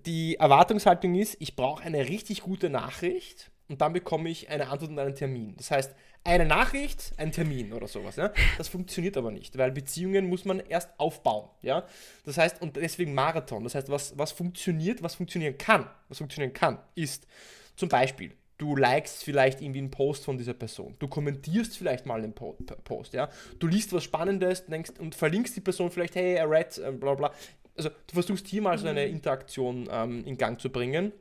[0.05, 4.91] Die Erwartungshaltung ist, ich brauche eine richtig gute Nachricht und dann bekomme ich eine Antwort
[4.91, 5.55] und einen Termin.
[5.57, 8.15] Das heißt, eine Nachricht, ein Termin oder sowas.
[8.15, 8.31] Ja?
[8.57, 11.49] Das funktioniert aber nicht, weil Beziehungen muss man erst aufbauen.
[11.61, 11.85] Ja?
[12.25, 13.63] Das heißt, und deswegen Marathon.
[13.63, 17.27] Das heißt, was, was funktioniert, was funktionieren kann, was funktionieren kann, ist
[17.75, 22.23] zum Beispiel, du likest vielleicht irgendwie einen Post von dieser Person, du kommentierst vielleicht mal
[22.23, 26.41] einen Post, ja, du liest was Spannendes denkst, und verlinkst die Person vielleicht, hey, I
[26.41, 27.31] read, äh, bla bla.
[27.77, 29.05] Also du versuchst hier mal so eine.
[29.05, 31.13] Interaktion ähm, in Gang zu bringen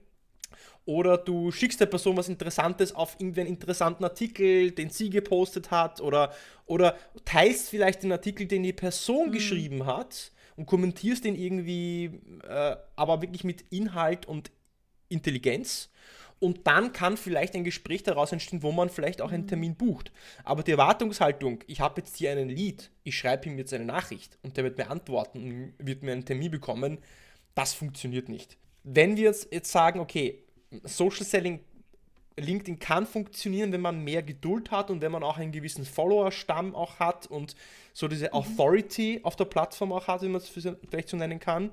[0.86, 6.00] oder du schickst der Person was Interessantes auf irgendeinen interessanten Artikel, den sie gepostet hat,
[6.00, 6.32] oder,
[6.64, 9.32] oder teilst vielleicht den Artikel, den die Person mhm.
[9.32, 14.50] geschrieben hat und kommentierst den irgendwie, äh, aber wirklich mit Inhalt und
[15.08, 15.90] Intelligenz.
[16.38, 19.48] Und dann kann vielleicht ein Gespräch daraus entstehen, wo man vielleicht auch einen mhm.
[19.48, 20.12] Termin bucht.
[20.44, 24.38] Aber die Erwartungshaltung, ich habe jetzt hier einen Lead, ich schreibe ihm jetzt eine Nachricht
[24.42, 26.98] und der wird mir antworten und wird mir einen Termin bekommen,
[27.56, 28.56] das funktioniert nicht.
[28.84, 30.45] Wenn wir jetzt sagen, okay,
[30.84, 31.60] Social Selling
[32.38, 36.74] LinkedIn kann funktionieren, wenn man mehr Geduld hat und wenn man auch einen gewissen Follower-Stamm
[36.74, 37.56] auch hat und
[37.94, 38.34] so diese mhm.
[38.34, 41.70] Authority auf der Plattform auch hat, wie man es vielleicht so nennen kann.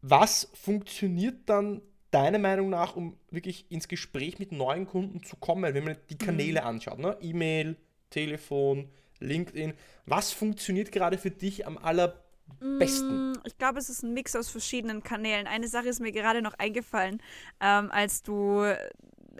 [0.00, 5.74] Was funktioniert dann deiner Meinung nach, um wirklich ins Gespräch mit neuen Kunden zu kommen,
[5.74, 6.66] wenn man die Kanäle mhm.
[6.66, 6.98] anschaut?
[6.98, 7.16] Ne?
[7.20, 7.76] E-Mail,
[8.10, 8.88] Telefon,
[9.20, 9.74] LinkedIn.
[10.06, 12.23] Was funktioniert gerade für dich am allerbesten?
[12.58, 13.32] Besten?
[13.32, 15.46] Mm, ich glaube, es ist ein Mix aus verschiedenen Kanälen.
[15.46, 17.22] Eine Sache ist mir gerade noch eingefallen,
[17.60, 18.64] ähm, als du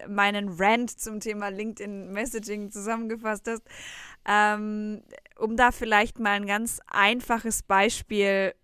[0.09, 3.62] meinen Rant zum Thema LinkedIn Messaging zusammengefasst hast.
[4.27, 5.03] Ähm,
[5.38, 8.55] um da vielleicht mal ein ganz einfaches Beispiel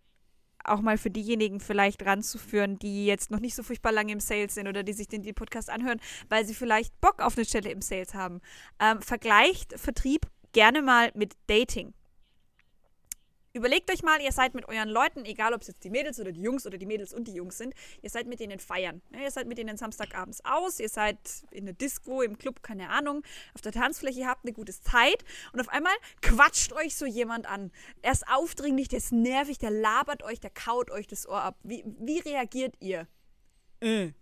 [0.64, 4.54] auch mal für diejenigen vielleicht ranzuführen, die jetzt noch nicht so furchtbar lange im Sales
[4.54, 7.70] sind oder die sich den, den Podcast anhören, weil sie vielleicht Bock auf eine Stelle
[7.70, 8.40] im Sales haben.
[8.78, 11.94] Ähm, vergleicht Vertrieb gerne mal mit Dating.
[13.52, 16.30] Überlegt euch mal, ihr seid mit euren Leuten, egal ob es jetzt die Mädels oder
[16.30, 19.02] die Jungs oder die Mädels und die Jungs sind, ihr seid mit denen feiern.
[19.12, 21.18] Ihr seid mit denen Samstagabends aus, ihr seid
[21.50, 25.60] in der Disco, im Club, keine Ahnung, auf der Tanzfläche, habt eine gute Zeit und
[25.60, 27.72] auf einmal quatscht euch so jemand an.
[28.02, 31.58] Er ist aufdringlich, der ist nervig, der labert euch, der kaut euch das Ohr ab.
[31.64, 33.08] Wie, wie reagiert ihr?
[33.80, 34.12] Äh.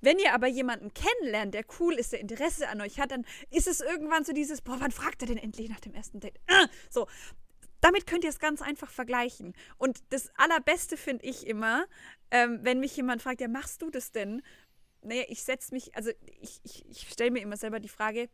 [0.00, 3.68] Wenn ihr aber jemanden kennenlernt, der cool ist, der Interesse an euch hat, dann ist
[3.68, 6.38] es irgendwann so dieses, boah, wann fragt er denn endlich nach dem ersten Date?
[6.46, 6.66] Äh.
[6.90, 7.06] So,
[7.80, 9.54] damit könnt ihr es ganz einfach vergleichen.
[9.76, 11.86] Und das Allerbeste finde ich immer,
[12.30, 14.42] ähm, wenn mich jemand fragt, ja, machst du das denn?
[15.02, 16.10] Naja, ich setze mich, also
[16.40, 18.28] ich, ich, ich stelle mir immer selber die Frage,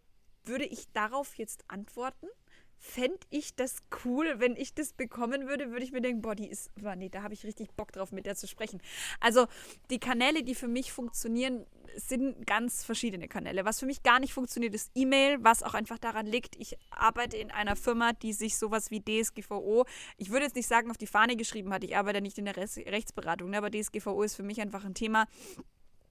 [0.44, 2.26] würde ich darauf jetzt antworten?
[2.84, 6.46] Fände ich das cool, wenn ich das bekommen würde, würde ich mir denken, boah, die
[6.46, 8.80] ist, boah, nee, da habe ich richtig Bock drauf, mit der zu sprechen.
[9.20, 9.46] Also
[9.88, 11.66] die Kanäle, die für mich funktionieren,
[11.96, 13.64] sind ganz verschiedene Kanäle.
[13.64, 17.38] Was für mich gar nicht funktioniert, ist E-Mail, was auch einfach daran liegt, ich arbeite
[17.38, 19.86] in einer Firma, die sich sowas wie DSGVO,
[20.18, 22.56] ich würde jetzt nicht sagen, auf die Fahne geschrieben hat, ich arbeite nicht in der
[22.56, 25.26] Rechtsberatung, ne, aber DSGVO ist für mich einfach ein Thema,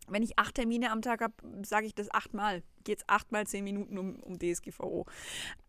[0.09, 2.63] wenn ich acht Termine am Tag habe, sage ich das achtmal.
[2.83, 5.05] Geht es achtmal zehn Minuten um, um DSGVO.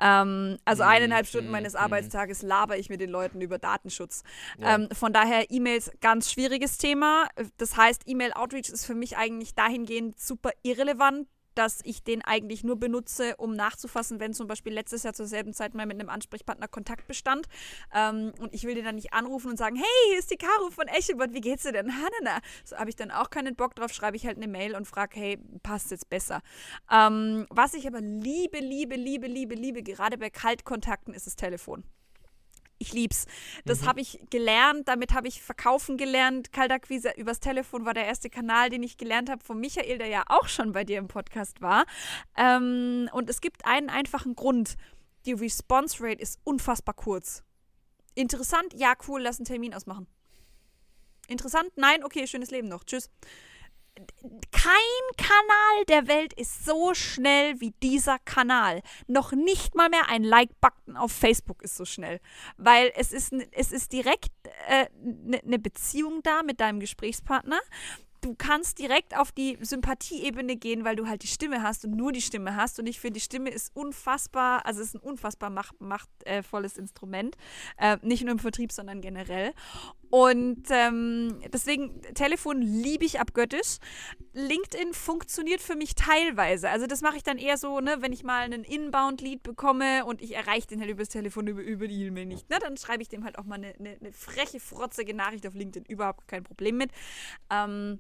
[0.01, 1.81] Ähm, also mhm, eineinhalb Stunden mhm, meines mhm.
[1.81, 4.25] Arbeitstages laber ich mit den Leuten über Datenschutz.
[4.59, 4.75] Ja.
[4.75, 7.29] Ähm, von daher E-Mails ganz schwieriges Thema.
[7.57, 12.77] Das heißt, E-Mail-Outreach ist für mich eigentlich dahingehend super irrelevant, dass ich den eigentlich nur
[12.79, 16.69] benutze, um nachzufassen, wenn zum Beispiel letztes Jahr zur selben Zeit mal mit einem Ansprechpartner
[16.69, 17.47] Kontakt bestand
[17.95, 20.71] ähm, und ich will den dann nicht anrufen und sagen, hey, hier ist die Caro
[20.71, 21.93] von Echelbot, wie geht's dir denn?
[21.95, 22.41] Hanana.
[22.65, 25.19] So habe ich dann auch keinen Bock drauf, schreibe ich halt eine Mail und frage,
[25.19, 26.43] hey, passt jetzt besser.
[26.91, 31.85] Ähm, was ich aber liebe, liebe, liebe, liebe, liebe, gerade bei Kaltkontakten ist das Telefon.
[32.79, 33.27] Ich lieb's.
[33.65, 33.87] Das mhm.
[33.87, 36.53] habe ich gelernt, damit habe ich verkaufen gelernt.
[36.53, 40.25] Kaltakquise übers Telefon war der erste Kanal, den ich gelernt habe von Michael, der ja
[40.29, 41.85] auch schon bei dir im Podcast war.
[42.37, 44.77] Ähm, und es gibt einen einfachen Grund.
[45.27, 47.43] Die Response Rate ist unfassbar kurz.
[48.15, 48.75] Interessant?
[48.75, 50.07] Ja, cool, lass einen Termin ausmachen.
[51.29, 51.71] Interessant?
[51.77, 52.05] Nein?
[52.05, 52.85] Okay, schönes Leben noch.
[52.85, 53.11] Tschüss
[54.51, 58.83] kein Kanal der Welt ist so schnell wie dieser Kanal.
[59.07, 62.21] Noch nicht mal mehr ein Like-Button auf Facebook ist so schnell.
[62.57, 64.33] Weil es ist, es ist direkt
[64.69, 64.89] eine
[65.39, 67.61] äh, ne Beziehung da mit deinem Gesprächspartner
[68.25, 72.11] du kannst direkt auf die Sympathieebene gehen, weil du halt die Stimme hast und nur
[72.11, 72.79] die Stimme hast.
[72.81, 77.37] Und ich finde, die Stimme ist unfassbar, also ist ein unfassbar macht, machtvolles Instrument.
[77.77, 79.53] Äh, nicht nur im Vertrieb, sondern generell.
[80.15, 83.79] Und ähm, deswegen, Telefon liebe ich abgöttisch.
[84.33, 86.71] LinkedIn funktioniert für mich teilweise.
[86.71, 90.23] Also das mache ich dann eher so, ne, wenn ich mal einen Inbound-Lead bekomme und
[90.23, 92.49] ich erreiche den halt übers Telefon, über, über die E-Mail nicht.
[92.49, 95.55] Ne, dann schreibe ich dem halt auch mal eine, eine, eine freche, frotzige Nachricht auf
[95.55, 95.93] LinkedIn.
[95.93, 96.93] Überhaupt kein Problem mit.
[97.51, 97.99] Ähm,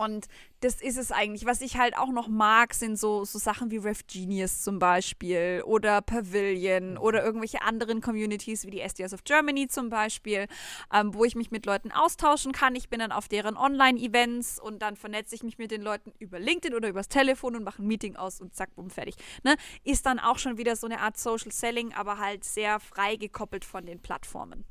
[0.00, 0.28] und
[0.60, 1.44] das ist es eigentlich.
[1.44, 5.62] Was ich halt auch noch mag, sind so, so Sachen wie Ref Genius zum Beispiel
[5.66, 6.98] oder Pavilion mhm.
[6.98, 10.46] oder irgendwelche anderen Communities wie die SDS of Germany zum Beispiel,
[10.92, 12.74] ähm, wo ich mich mit Leuten austauschen kann.
[12.74, 16.38] Ich bin dann auf deren Online-Events und dann vernetze ich mich mit den Leuten über
[16.38, 19.16] LinkedIn oder übers Telefon und mache ein Meeting aus und zack, bumm, fertig.
[19.44, 19.56] Ne?
[19.84, 23.64] Ist dann auch schon wieder so eine Art Social Selling, aber halt sehr frei gekoppelt
[23.66, 24.64] von den Plattformen.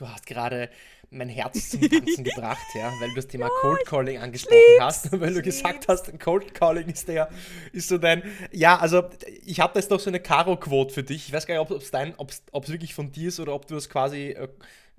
[0.00, 0.70] Du hast gerade
[1.10, 5.12] mein Herz zum Tanzen gebracht, ja, weil du das Thema ja, Cold Calling angesprochen hast
[5.12, 7.28] und weil du gesagt hast, Cold Calling ist der,
[7.72, 9.02] ist so dein, ja, also
[9.44, 11.28] ich habe da jetzt noch so eine Karo-Quote für dich.
[11.28, 13.66] Ich weiß gar nicht, ob es dein, ob es wirklich von dir ist oder ob
[13.66, 14.48] du es quasi äh,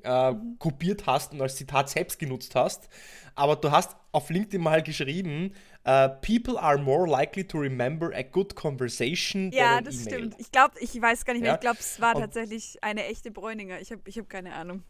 [0.03, 0.57] äh, mhm.
[0.59, 2.87] kopiert hast und als Zitat selbst genutzt hast.
[3.33, 5.53] Aber du hast auf LinkedIn mal geschrieben,
[5.87, 10.35] uh, people are more likely to remember a good conversation ja, das stimmt.
[10.37, 11.51] Ich glaube, ich weiß gar nicht mehr.
[11.51, 11.55] Ja?
[11.55, 13.79] Ich glaube, es war und tatsächlich eine echte Bräuninger.
[13.79, 14.83] Ich habe ich hab keine Ahnung.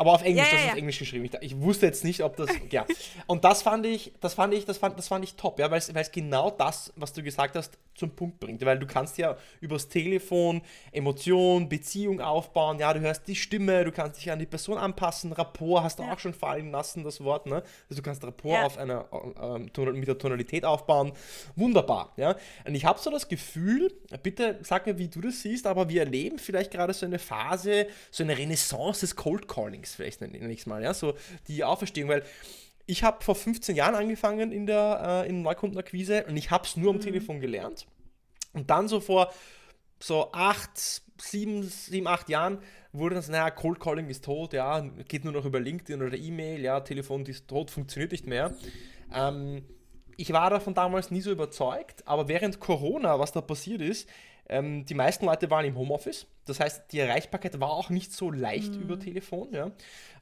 [0.00, 1.26] Aber auf Englisch, ja, das ist Englisch geschrieben.
[1.26, 2.48] Ich, ich, wusste jetzt nicht, ob das.
[2.70, 2.86] Ja.
[3.26, 5.78] Und das fand ich, das fand ich, das fand, das fand ich top, ja, weil
[5.78, 8.64] es genau das, was du gesagt hast, zum Punkt bringt.
[8.64, 13.92] Weil du kannst ja übers Telefon Emotion, Beziehung aufbauen, ja, du hörst die Stimme, du
[13.92, 16.12] kannst dich an die Person anpassen, Rapport hast du ja.
[16.12, 17.62] auch schon fallen lassen, das Wort, ne?
[17.88, 18.66] Also du kannst Rapport ja.
[18.66, 19.06] auf einer,
[19.40, 21.12] äh, mit der Tonalität aufbauen.
[21.54, 22.36] Wunderbar, ja.
[22.66, 26.00] Und ich habe so das Gefühl, bitte sag mir, wie du das siehst, aber wir
[26.00, 30.60] erleben vielleicht gerade so eine Phase, so eine Renaissance des Cold Callings, vielleicht nenne ich
[30.60, 31.14] es mal, ja, so
[31.48, 32.24] die Auferstehung, weil
[32.90, 36.76] ich habe vor 15 Jahren angefangen in der äh, in Neukundenakquise und ich habe es
[36.76, 37.00] nur am mhm.
[37.00, 37.86] Telefon gelernt.
[38.52, 39.32] Und dann so vor
[40.00, 42.58] so acht, sieben, sieben, acht Jahren
[42.92, 46.60] wurde das, naja, Cold Calling ist tot, ja, geht nur noch über LinkedIn oder E-Mail,
[46.60, 48.54] ja, Telefon ist tot, funktioniert nicht mehr.
[49.14, 49.62] Ähm,
[50.16, 54.08] ich war davon damals nie so überzeugt, aber während Corona, was da passiert ist,
[54.50, 56.26] ähm, die meisten Leute waren im Homeoffice.
[56.44, 58.82] Das heißt, die Erreichbarkeit war auch nicht so leicht mhm.
[58.82, 59.52] über Telefon.
[59.52, 59.70] Ja?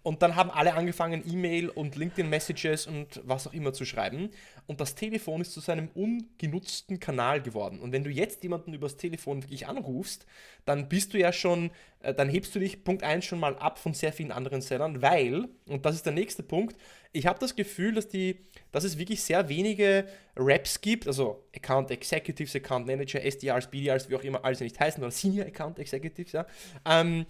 [0.03, 4.29] Und dann haben alle angefangen, E-Mail und LinkedIn-Messages und was auch immer zu schreiben.
[4.67, 7.81] Und das Telefon ist zu seinem ungenutzten Kanal geworden.
[7.81, 10.27] Und wenn du jetzt jemanden übers Telefon wirklich anrufst,
[10.67, 11.71] dann bist du ja schon,
[12.03, 15.01] äh, dann hebst du dich Punkt 1 schon mal ab von sehr vielen anderen Sellern,
[15.01, 16.77] weil, und das ist der nächste Punkt,
[17.13, 21.91] ich habe das Gefühl, dass, die, dass es wirklich sehr wenige Raps gibt, also Account
[21.91, 26.33] Executives, Account Manager, SDRs, BDRs, wie auch immer alles nicht heißen, oder Senior Account Executives,
[26.33, 26.47] ja,
[26.85, 27.27] ähm,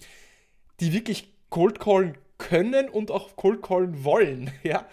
[0.81, 4.51] die wirklich Cold Callen können und auch Cold Callen wollen.
[4.63, 4.87] Ja?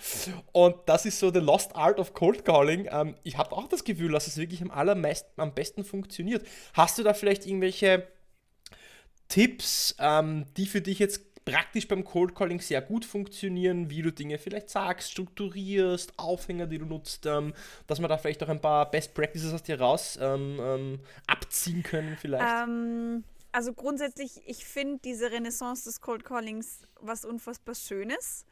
[0.51, 2.87] Und das ist so the lost art of Cold Calling.
[2.91, 6.45] Ähm, ich habe auch das Gefühl, dass es wirklich am allermeisten, am besten funktioniert.
[6.73, 8.07] Hast du da vielleicht irgendwelche
[9.27, 14.11] Tipps, ähm, die für dich jetzt praktisch beim Cold Calling sehr gut funktionieren, wie du
[14.11, 17.53] Dinge vielleicht sagst, strukturierst, Aufhänger, die du nutzt, ähm,
[17.87, 21.83] dass wir da vielleicht auch ein paar Best Practices aus dir raus ähm, ähm, abziehen
[21.83, 22.43] können vielleicht?
[22.43, 28.45] Ähm, also grundsätzlich, ich finde diese Renaissance des Cold Callings was unfassbar Schönes.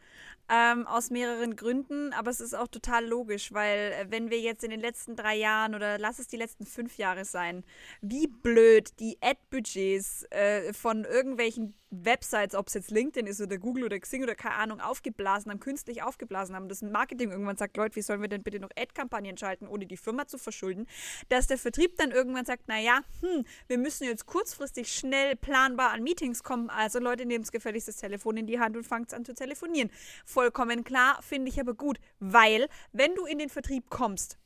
[0.50, 4.66] Ähm, aus mehreren Gründen, aber es ist auch total logisch, weil äh, wenn wir jetzt
[4.66, 7.64] in den letzten drei Jahren oder lass es die letzten fünf Jahre sein,
[8.02, 13.86] wie blöd die Ad-Budgets äh, von irgendwelchen Websites, ob es jetzt LinkedIn ist oder Google
[13.86, 17.96] oder Xing oder keine Ahnung, aufgeblasen haben, künstlich aufgeblasen haben, das Marketing irgendwann sagt, Leute,
[17.96, 20.88] wie sollen wir denn bitte noch Ad-Kampagnen schalten, ohne die Firma zu verschulden,
[21.30, 26.04] dass der Vertrieb dann irgendwann sagt, naja, hm, wir müssen jetzt kurzfristig schnell planbar an
[26.04, 29.34] Meetings kommen, also Leute, nehmt gefälligst das Telefon in die Hand und fangt an zu
[29.34, 29.90] telefonieren.
[30.26, 34.38] Vollkommen klar, finde ich aber gut, weil wenn du in den Vertrieb kommst,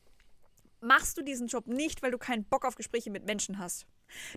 [0.80, 3.88] machst du diesen Job nicht, weil du keinen Bock auf Gespräche mit Menschen hast.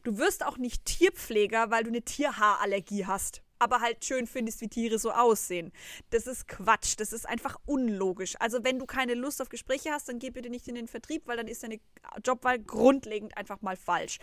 [0.03, 4.68] Du wirst auch nicht Tierpfleger, weil du eine Tierhaarallergie hast, aber halt schön findest, wie
[4.68, 5.70] Tiere so aussehen.
[6.11, 8.34] Das ist Quatsch, das ist einfach unlogisch.
[8.40, 11.26] Also wenn du keine Lust auf Gespräche hast, dann geh bitte nicht in den Vertrieb,
[11.26, 11.78] weil dann ist deine
[12.24, 14.18] Jobwahl grundlegend einfach mal falsch.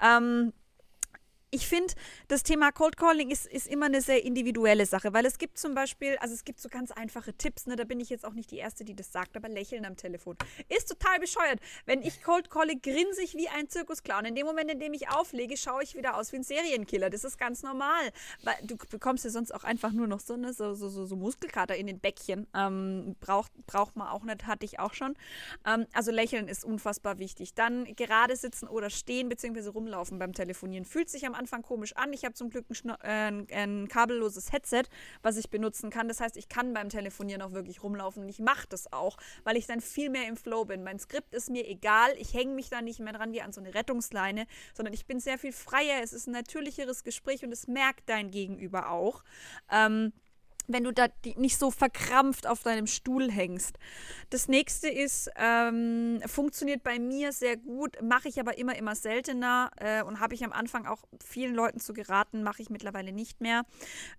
[0.00, 0.52] Ähm,
[1.54, 1.92] ich finde,
[2.28, 5.74] das Thema Cold Calling ist, ist immer eine sehr individuelle Sache, weil es gibt zum
[5.74, 8.50] Beispiel, also es gibt so ganz einfache Tipps, ne, da bin ich jetzt auch nicht
[8.50, 10.34] die Erste, die das sagt, aber lächeln am Telefon
[10.70, 11.60] ist total bescheuert.
[11.84, 14.24] Wenn ich Cold Calle, grinse ich wie ein Zirkusclown.
[14.24, 17.10] In dem Moment, in dem ich auflege, schaue ich wieder aus wie ein Serienkiller.
[17.10, 18.10] Das ist ganz normal,
[18.44, 21.16] weil du bekommst ja sonst auch einfach nur noch so, ne, so, so, so, so
[21.16, 22.46] Muskelkater in den Bäckchen.
[22.54, 25.16] Ähm, braucht, braucht man auch nicht, hatte ich auch schon.
[25.66, 27.52] Ähm, also lächeln ist unfassbar wichtig.
[27.52, 29.68] Dann gerade sitzen oder stehen bzw.
[29.68, 32.12] rumlaufen beim Telefonieren fühlt sich am Anfang komisch an.
[32.12, 34.84] Ich habe zum Glück ein, äh, ein, kabelloses Headset,
[35.22, 36.08] was ich benutzen kann.
[36.08, 39.56] Das heißt, ich kann beim Telefonieren auch wirklich rumlaufen und ich mache das auch, weil
[39.56, 40.82] ich dann viel mehr im Flow bin.
[40.82, 42.12] Mein Skript ist mir egal.
[42.18, 45.20] Ich hänge mich da nicht mehr dran wie an so eine Rettungsleine, sondern ich bin
[45.20, 46.02] sehr viel freier.
[46.02, 49.24] Es ist ein natürlicheres Gespräch und es merkt dein Gegenüber auch.
[49.70, 50.12] Ähm,
[50.66, 53.78] wenn du da nicht so verkrampft auf deinem Stuhl hängst.
[54.30, 59.70] Das nächste ist, ähm, funktioniert bei mir sehr gut, mache ich aber immer, immer seltener
[59.76, 63.40] äh, und habe ich am Anfang auch vielen Leuten zu geraten, mache ich mittlerweile nicht
[63.40, 63.64] mehr,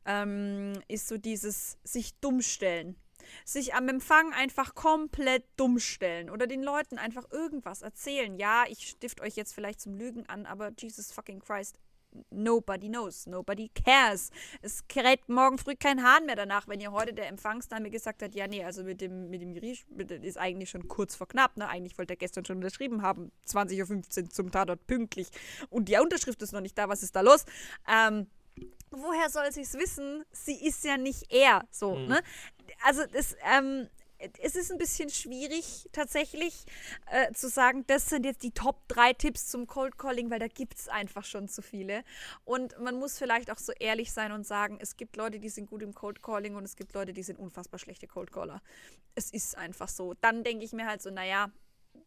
[0.05, 2.95] ähm, ist so dieses sich dumm stellen
[3.45, 8.35] sich am Empfang einfach komplett dumm stellen oder den Leuten einfach irgendwas erzählen.
[8.35, 11.79] Ja, ich stift euch jetzt vielleicht zum Lügen an, aber Jesus fucking Christ,
[12.29, 14.31] Nobody knows, nobody cares.
[14.61, 18.35] Es kräht morgen früh kein Hahn mehr danach, wenn ihr heute der Empfangsdame gesagt hat,
[18.35, 19.85] ja, nee, also mit dem, mit dem Griesch
[20.21, 21.67] ist eigentlich schon kurz vor knapp, ne?
[21.67, 25.27] Eigentlich wollte er gestern schon unterschrieben haben, 20.15 Uhr zum Tatort pünktlich.
[25.69, 27.45] Und die Unterschrift ist noch nicht da, was ist da los?
[27.87, 28.27] Ähm,
[28.91, 30.23] woher soll sie es wissen?
[30.31, 32.07] Sie ist ja nicht er, so, mhm.
[32.07, 32.21] ne?
[32.85, 33.87] Also, das, ähm,
[34.41, 36.65] es ist ein bisschen schwierig tatsächlich
[37.11, 40.47] äh, zu sagen, das sind jetzt die Top 3 Tipps zum Cold Calling, weil da
[40.47, 42.03] gibt es einfach schon zu viele.
[42.45, 45.69] Und man muss vielleicht auch so ehrlich sein und sagen, es gibt Leute, die sind
[45.69, 48.61] gut im Cold Calling und es gibt Leute, die sind unfassbar schlechte Cold Caller.
[49.15, 50.13] Es ist einfach so.
[50.21, 51.51] Dann denke ich mir halt so, naja,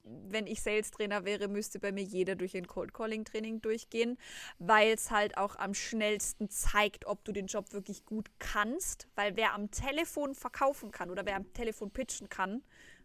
[0.03, 4.19] wenn ich Sales-Trainer wäre, müsste bei mir jeder durch ein Cold-Calling-Training durchgehen,
[4.59, 9.09] weil es halt auch am schnellsten zeigt, ob du den Job wirklich gut kannst.
[9.15, 12.63] Weil wer am Telefon verkaufen kann oder wer am Telefon pitchen kann,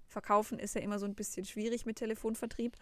[0.07, 2.75] verkaufen ist ja immer so ein bisschen schwierig mit Telefonvertrieb,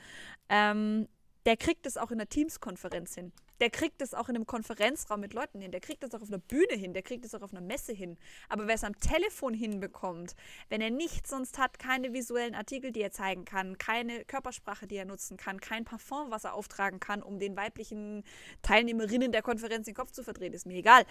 [0.50, 1.08] ähm,
[1.45, 3.32] der kriegt es auch in der Teams-Konferenz hin.
[3.60, 5.72] Der kriegt es auch in einem Konferenzraum mit Leuten hin.
[5.72, 6.93] Der kriegt es auch auf einer Bühne hin.
[6.93, 8.18] Der kriegt es auch auf einer Messe hin.
[8.47, 10.36] Aber wer es am Telefon hinbekommt,
[10.70, 14.95] wenn er nichts sonst hat, keine visuellen Artikel, die er zeigen kann, keine Körpersprache, die
[14.95, 18.24] er nutzen kann, kein Parfum, was er auftragen kann, um den weiblichen
[18.62, 21.05] Teilnehmerinnen der Konferenz den Kopf zu verdrehen, ist mir egal.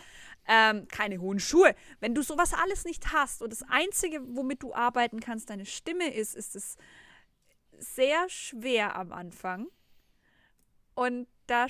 [0.46, 1.74] Ähm, keine hohen Schuhe.
[2.01, 6.12] Wenn du sowas alles nicht hast und das Einzige, womit du arbeiten kannst, deine Stimme
[6.12, 6.76] ist, ist es
[7.78, 9.68] sehr schwer am Anfang
[10.94, 11.66] und da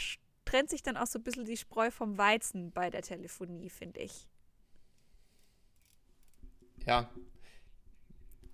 [0.49, 4.01] trennt sich dann auch so ein bisschen die Spreu vom Weizen bei der Telefonie, finde
[4.01, 4.27] ich.
[6.87, 7.11] Ja.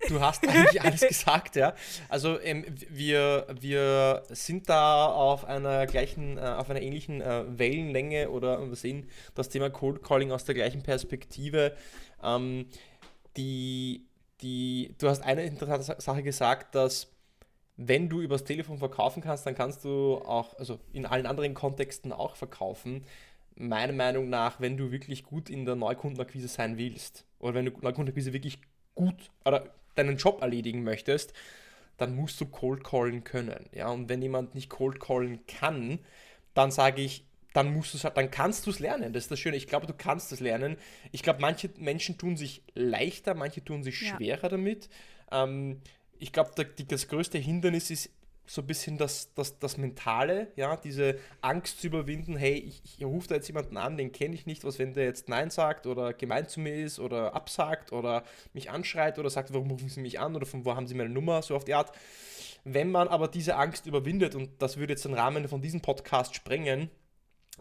[0.09, 1.73] Du hast eigentlich alles gesagt, ja.
[2.09, 8.29] Also ähm, wir, wir sind da auf einer gleichen, äh, auf einer ähnlichen äh, Wellenlänge
[8.29, 11.77] oder wir sehen das Thema Cold Calling aus der gleichen Perspektive.
[12.21, 12.67] Ähm,
[13.37, 14.05] die,
[14.41, 17.14] die, du hast eine interessante Sache gesagt, dass
[17.77, 22.11] wenn du übers Telefon verkaufen kannst, dann kannst du auch, also in allen anderen Kontexten
[22.11, 23.03] auch verkaufen.
[23.55, 27.71] Meiner Meinung nach, wenn du wirklich gut in der Neukundenakquise sein willst oder wenn du
[27.71, 28.59] Neukundenakquise wirklich
[28.95, 31.33] gut oder deinen Job erledigen möchtest,
[31.97, 33.69] dann musst du Cold Callen können.
[33.73, 33.89] Ja?
[33.89, 35.99] Und wenn jemand nicht Cold Callen kann,
[36.53, 39.13] dann sage ich, dann musst du dann kannst du es lernen.
[39.13, 39.55] Das ist das Schöne.
[39.55, 40.75] Ich glaube, du kannst es lernen.
[41.13, 44.49] Ich glaube, manche Menschen tun sich leichter, manche tun sich schwerer ja.
[44.49, 44.89] damit.
[45.31, 45.79] Ähm,
[46.19, 46.51] ich glaube,
[46.87, 48.09] das größte Hindernis ist
[48.47, 53.03] so ein bisschen das, das, das Mentale, ja, diese Angst zu überwinden, hey, ich, ich
[53.03, 55.87] rufe da jetzt jemanden an, den kenne ich nicht, was wenn der jetzt Nein sagt
[55.87, 59.99] oder gemein zu mir ist oder absagt oder mich anschreit oder sagt, warum rufen Sie
[59.99, 61.91] mich an oder von wo haben Sie meine Nummer, so auf die Art.
[62.63, 66.35] Wenn man aber diese Angst überwindet, und das würde jetzt den Rahmen von diesem Podcast
[66.35, 66.89] sprengen,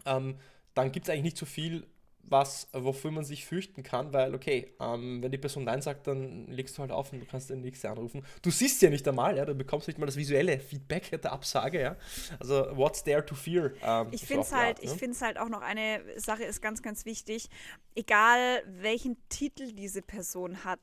[0.05, 0.37] ähm,
[0.75, 1.87] dann gibt es eigentlich nicht so viel,
[2.29, 6.47] was, wofür man sich fürchten kann, weil, okay, ähm, wenn die Person Nein sagt, dann
[6.49, 8.25] legst du halt auf und du kannst den nächsten anrufen.
[8.43, 11.81] Du siehst ja nicht einmal, ja, du bekommst nicht mal das visuelle Feedback der Absage,
[11.81, 11.97] ja.
[12.39, 13.73] Also, what's there to fear?
[13.83, 14.91] Ähm, ich finde es halt, ne?
[14.91, 17.49] ich halt auch noch eine Sache ist ganz, ganz wichtig.
[17.95, 20.81] Egal welchen Titel diese Person hat,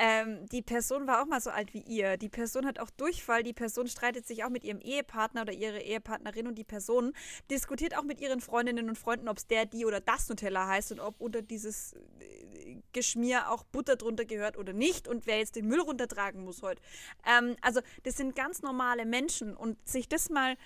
[0.00, 2.16] ähm, die Person war auch mal so alt wie ihr.
[2.16, 3.42] Die Person hat auch Durchfall.
[3.42, 7.12] Die Person streitet sich auch mit ihrem Ehepartner oder ihre Ehepartnerin und die Person
[7.50, 10.92] diskutiert auch mit ihren Freundinnen und Freunden, ob es der, die oder das Nutella heißt
[10.92, 15.56] und ob unter dieses äh, Geschmier auch Butter drunter gehört oder nicht und wer jetzt
[15.56, 16.82] den Müll runtertragen muss heute.
[17.26, 20.56] Ähm, also das sind ganz normale Menschen und sich das mal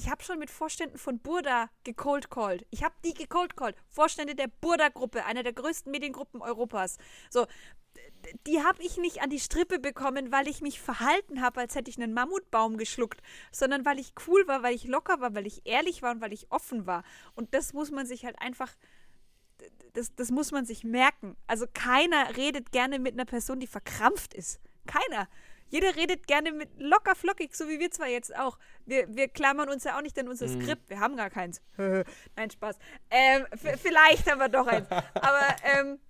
[0.00, 2.66] ich habe schon mit Vorständen von Burda gecold called.
[2.70, 3.76] Ich habe die gecold called.
[3.88, 6.96] Vorstände der Burda-Gruppe, einer der größten Mediengruppen Europas.
[7.28, 7.46] So,
[8.46, 11.90] die habe ich nicht an die Strippe bekommen, weil ich mich verhalten habe, als hätte
[11.90, 13.20] ich einen Mammutbaum geschluckt,
[13.52, 16.32] sondern weil ich cool war, weil ich locker war, weil ich ehrlich war und weil
[16.32, 17.04] ich offen war.
[17.34, 18.74] Und das muss man sich halt einfach,
[19.92, 21.36] das, das muss man sich merken.
[21.46, 24.60] Also keiner redet gerne mit einer Person, die verkrampft ist.
[24.86, 25.28] Keiner.
[25.68, 28.58] Jeder redet gerne mit locker flockig, so wie wir zwar jetzt auch.
[28.90, 30.62] Wir, wir klammern uns ja auch nicht an unser mhm.
[30.62, 30.90] Skript.
[30.90, 31.62] Wir haben gar keins.
[31.76, 32.76] Nein, Spaß.
[33.08, 33.46] Ähm,
[33.80, 34.88] vielleicht haben wir doch eins.
[34.90, 36.00] Aber ähm,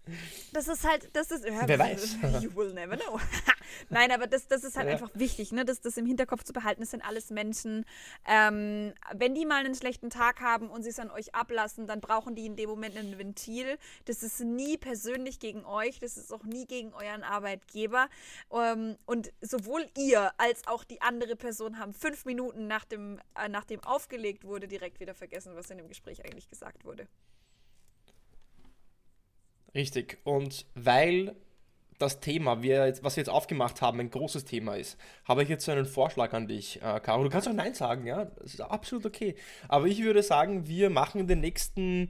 [0.54, 1.44] das ist halt, das ist.
[1.44, 2.16] Wer weiß.
[2.40, 3.20] You will never know.
[3.90, 4.94] Nein, aber das, das ist halt ja.
[4.94, 5.64] einfach wichtig, ne?
[5.66, 6.80] das, das im Hinterkopf zu behalten.
[6.80, 7.84] Das sind alles Menschen.
[8.26, 12.00] Ähm, wenn die mal einen schlechten Tag haben und sie es an euch ablassen, dann
[12.00, 13.78] brauchen die in dem Moment ein Ventil.
[14.06, 15.98] Das ist nie persönlich gegen euch.
[16.00, 18.08] Das ist auch nie gegen euren Arbeitgeber.
[18.52, 23.48] Ähm, und sowohl ihr als auch die andere Person haben fünf Minuten nach dem, äh,
[23.48, 27.06] nachdem aufgelegt wurde, direkt wieder vergessen, was in dem Gespräch eigentlich gesagt wurde.
[29.74, 30.18] Richtig.
[30.24, 31.36] Und weil
[31.98, 34.96] das Thema, wir jetzt, was wir jetzt aufgemacht haben, ein großes Thema ist,
[35.26, 37.24] habe ich jetzt so einen Vorschlag an dich, äh, Caro.
[37.24, 39.34] Du kannst auch Nein sagen, ja, das ist absolut okay.
[39.68, 42.08] Aber ich würde sagen, wir machen in den nächsten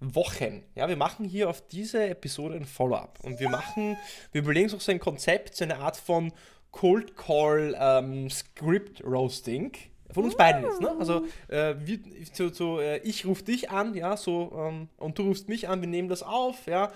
[0.00, 0.64] Wochen.
[0.74, 3.96] Ja, wir machen hier auf diese Episode ein Follow-up und wir machen,
[4.32, 6.32] wir überlegen uns auch so ein Konzept, so eine Art von
[6.70, 9.72] Cold Call ähm, Script Roasting.
[10.12, 10.94] Von uns beiden jetzt, ne?
[10.98, 11.98] Also äh, wir,
[12.32, 15.80] so, so äh, ich rufe dich an, ja, so ähm, und du rufst mich an,
[15.80, 16.92] wir nehmen das auf, ja,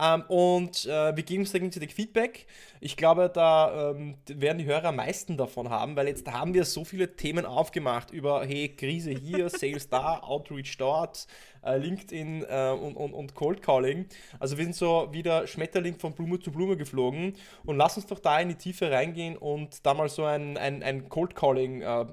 [0.00, 2.46] ähm, und äh, wir geben uns gegenseitig Feedback.
[2.80, 6.64] Ich glaube, da ähm, werden die Hörer am meisten davon haben, weil jetzt haben wir
[6.64, 11.26] so viele Themen aufgemacht über, hey, Krise hier, Sales da, Outreach dort,
[11.64, 14.06] äh, LinkedIn äh, und, und, und Cold Calling.
[14.38, 17.34] Also wir sind so wieder Schmetterling von Blume zu Blume geflogen
[17.64, 20.82] und lass uns doch da in die Tiefe reingehen und da mal so ein, ein,
[20.82, 22.06] ein Cold Calling äh,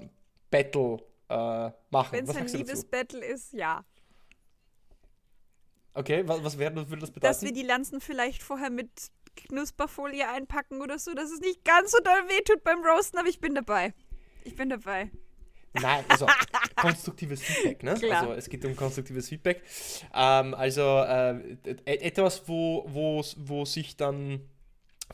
[0.51, 0.97] Battle
[1.29, 2.11] äh, machen.
[2.11, 3.83] Wenn es ein Liebesbattle ist, ja.
[5.93, 7.33] Okay, was, was wäre, würde das bedeuten?
[7.33, 8.89] Dass wir die Lanzen vielleicht vorher mit
[9.35, 13.39] Knusperfolie einpacken oder so, dass es nicht ganz so doll wehtut beim Roasten, aber ich
[13.39, 13.93] bin dabei.
[14.43, 15.09] Ich bin dabei.
[15.73, 16.27] Nein, also
[16.75, 17.93] konstruktives Feedback, ne?
[17.95, 18.21] Klar.
[18.21, 19.63] Also es geht um konstruktives Feedback.
[20.13, 24.41] Ähm, also äh, etwas, wo, wo, wo sich dann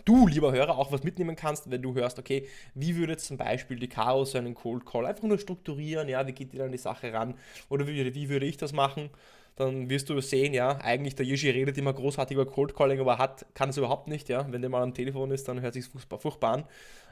[0.06, 3.78] du, lieber Hörer, auch was mitnehmen kannst, wenn du hörst, okay, wie würde zum Beispiel
[3.78, 7.14] die Chaos einen Cold Call einfach nur strukturieren, ja, wie geht die dann die Sache
[7.14, 7.36] ran
[7.70, 9.10] oder wie, wie würde ich das machen?
[9.58, 13.18] Dann wirst du sehen, ja, eigentlich der Yoshi redet immer großartig über Cold Calling, aber
[13.18, 14.46] hat, kann es überhaupt nicht, ja.
[14.52, 16.64] Wenn der mal am Telefon ist, dann hört sich furchtbar an.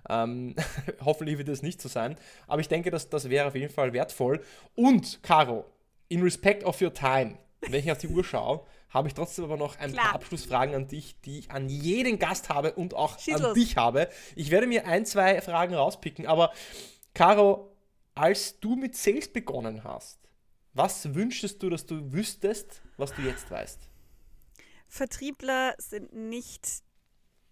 [0.08, 0.56] Ähm,
[1.04, 2.16] hoffentlich wird das nicht so sein.
[2.46, 4.42] Aber ich denke, dass das wäre auf jeden Fall wertvoll.
[4.76, 5.66] Und, Caro,
[6.08, 7.36] in respect of your time,
[7.70, 10.05] wenn ich auf die Uhr schaue, habe ich trotzdem aber noch ein Klar.
[10.05, 13.53] paar Abschlussfragen an dich, die ich an jeden Gast habe und auch Schieß an los.
[13.53, 14.09] dich habe.
[14.36, 16.51] Ich werde mir ein, zwei Fragen rauspicken, aber
[17.13, 17.76] Caro,
[18.13, 20.20] als du mit Sales begonnen hast,
[20.74, 23.80] was wünschst du, dass du wüsstest, was du jetzt weißt?
[24.88, 26.84] Vertriebler sind nicht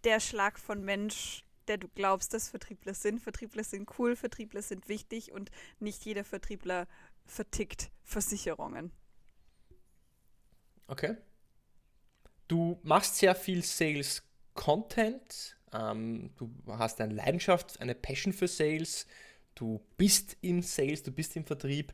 [0.03, 3.21] der Schlag von Mensch, der du glaubst, dass Vertriebler sind.
[3.21, 5.49] Vertriebler sind cool, Vertriebler sind wichtig und
[5.79, 6.87] nicht jeder Vertriebler
[7.25, 8.91] vertickt Versicherungen.
[10.87, 11.15] Okay.
[12.47, 14.23] Du machst sehr viel Sales
[14.53, 19.07] Content, ähm, du hast eine Leidenschaft, eine Passion für Sales,
[19.55, 21.93] du bist im Sales, du bist im Vertrieb.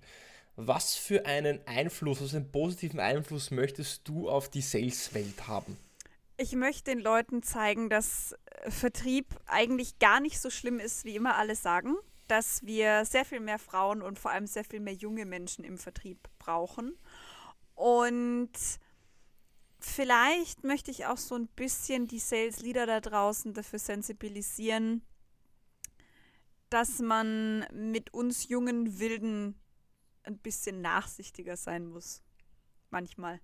[0.55, 5.77] Was für einen Einfluss, also einen positiven Einfluss möchtest du auf die Sales-Welt haben?
[6.35, 8.35] Ich möchte den Leuten zeigen, dass
[8.67, 11.95] Vertrieb eigentlich gar nicht so schlimm ist, wie immer alle sagen.
[12.27, 15.77] Dass wir sehr viel mehr Frauen und vor allem sehr viel mehr junge Menschen im
[15.77, 16.97] Vertrieb brauchen.
[17.79, 18.51] Und
[19.79, 25.01] vielleicht möchte ich auch so ein bisschen die Sales Leader da draußen dafür sensibilisieren,
[26.69, 29.57] dass man mit uns jungen Wilden
[30.23, 32.21] ein bisschen nachsichtiger sein muss.
[32.89, 33.39] Manchmal.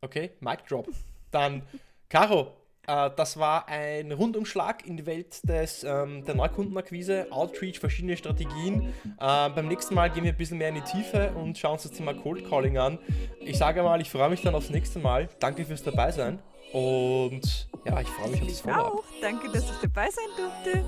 [0.00, 0.88] okay, Mic Drop.
[1.30, 1.60] Dann,
[2.08, 2.57] Caro,
[2.88, 8.94] das war ein Rundumschlag in die Welt des, ähm, der Neukundenakquise, Outreach, verschiedene Strategien.
[9.20, 11.82] Äh, beim nächsten Mal gehen wir ein bisschen mehr in die Tiefe und schauen uns
[11.82, 12.98] das Thema Cold Calling an.
[13.40, 15.28] Ich sage mal, ich freue mich dann aufs nächste Mal.
[15.38, 16.38] Danke fürs Dabeisein
[16.72, 19.04] und ja, ich freue mich auf das Follow-up.
[19.20, 20.84] Danke, dass ich dabei sein durfte.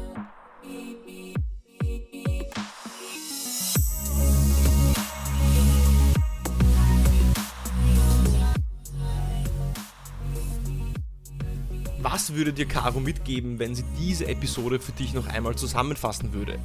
[12.02, 16.58] Was würde dir Caro mitgeben, wenn sie diese Episode für dich noch einmal zusammenfassen würde?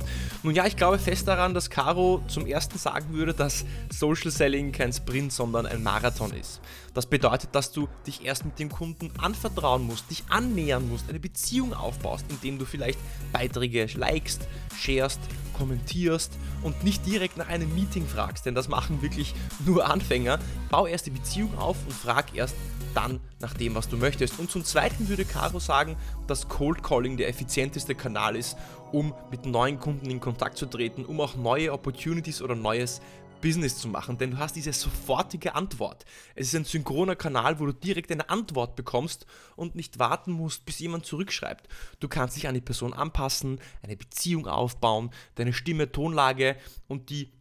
[0.43, 4.71] Nun ja, ich glaube fest daran, dass Caro zum ersten sagen würde, dass Social Selling
[4.71, 6.61] kein Sprint, sondern ein Marathon ist.
[6.93, 11.19] Das bedeutet, dass du dich erst mit dem Kunden anvertrauen musst, dich annähern musst, eine
[11.19, 12.99] Beziehung aufbaust, indem du vielleicht
[13.33, 15.19] Beiträge likest, sharest,
[15.57, 16.31] kommentierst
[16.63, 19.33] und nicht direkt nach einem Meeting fragst, denn das machen wirklich
[19.65, 20.39] nur Anfänger.
[20.69, 22.55] Bau erst die Beziehung auf und frag erst
[22.95, 24.39] dann nach dem, was du möchtest.
[24.39, 25.95] Und zum Zweiten würde Caro sagen,
[26.27, 28.57] dass Cold Calling der effizienteste Kanal ist,
[28.91, 33.01] um mit neuen Kunden in Kontakt zu treten, um auch neue Opportunities oder neues
[33.41, 36.03] Business zu machen, denn du hast diese sofortige Antwort.
[36.33, 40.65] Es ist ein synchroner Kanal, wo du direkt eine Antwort bekommst und nicht warten musst,
[40.65, 41.67] bis jemand zurückschreibt.
[41.99, 46.55] Du kannst dich an die Person anpassen, eine Beziehung aufbauen, deine Stimme, Tonlage
[46.87, 47.33] und die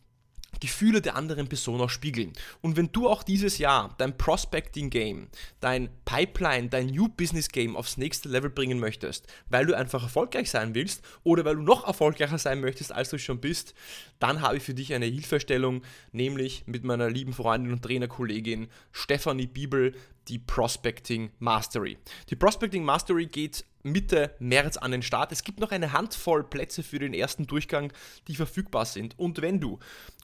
[0.60, 2.32] Gefühle der anderen Person auch spiegeln.
[2.60, 5.28] Und wenn du auch dieses Jahr dein Prospecting Game,
[5.60, 10.50] dein Pipeline, dein New Business Game aufs nächste Level bringen möchtest, weil du einfach erfolgreich
[10.50, 13.74] sein willst oder weil du noch erfolgreicher sein möchtest, als du schon bist,
[14.18, 15.82] dann habe ich für dich eine Hilfestellung,
[16.12, 19.94] nämlich mit meiner lieben Freundin und Trainerkollegin Stephanie Bibel,
[20.28, 21.98] die Prospecting Mastery.
[22.30, 25.30] Die Prospecting Mastery geht Mitte März an den Start.
[25.30, 27.92] Es gibt noch eine Handvoll Plätze für den ersten Durchgang,
[28.26, 29.18] die verfügbar sind.
[29.18, 29.78] Und wenn du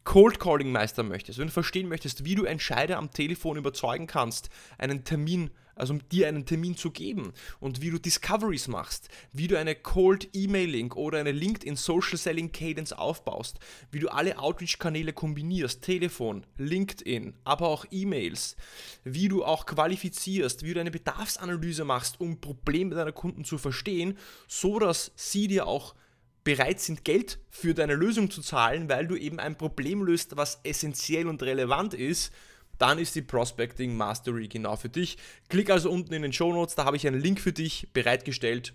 [0.05, 4.49] Cold Calling Meister möchtest, wenn du verstehen möchtest, wie du Entscheider am Telefon überzeugen kannst,
[4.79, 5.51] einen Termin
[5.81, 9.75] also um dir einen Termin zu geben und wie du Discoveries machst, wie du eine
[9.75, 13.59] Cold E-Mailing oder eine LinkedIn Social Selling Cadence aufbaust,
[13.91, 18.57] wie du alle Outreach-Kanäle kombinierst, Telefon, LinkedIn, aber auch E-Mails,
[19.05, 24.17] wie du auch qualifizierst, wie du eine Bedarfsanalyse machst, um Probleme deiner Kunden zu verstehen,
[24.47, 25.95] so dass sie dir auch
[26.45, 30.61] bereit sind, Geld für deine Lösung zu zahlen, weil du eben ein Problem löst, was
[30.63, 32.33] essentiell und relevant ist,
[32.81, 35.19] dann ist die Prospecting Mastery genau für dich.
[35.49, 38.75] Klick also unten in den Show Notes, da habe ich einen Link für dich bereitgestellt.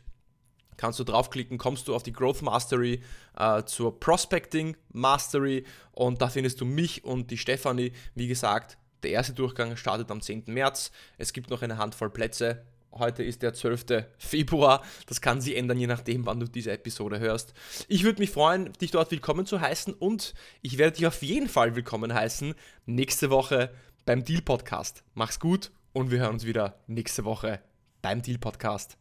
[0.77, 3.01] Kannst du draufklicken, kommst du auf die Growth Mastery
[3.37, 7.93] äh, zur Prospecting Mastery und da findest du mich und die Stefanie.
[8.13, 10.43] Wie gesagt, der erste Durchgang startet am 10.
[10.47, 10.91] März.
[11.17, 12.65] Es gibt noch eine Handvoll Plätze.
[12.97, 14.05] Heute ist der 12.
[14.17, 14.81] Februar.
[15.07, 17.53] Das kann sich ändern, je nachdem, wann du diese Episode hörst.
[17.89, 21.49] Ich würde mich freuen, dich dort willkommen zu heißen und ich werde dich auf jeden
[21.49, 23.71] Fall willkommen heißen nächste Woche
[24.05, 25.03] beim Deal Podcast.
[25.15, 27.59] Mach's gut und wir hören uns wieder nächste Woche
[28.03, 28.97] beim Deal Podcast.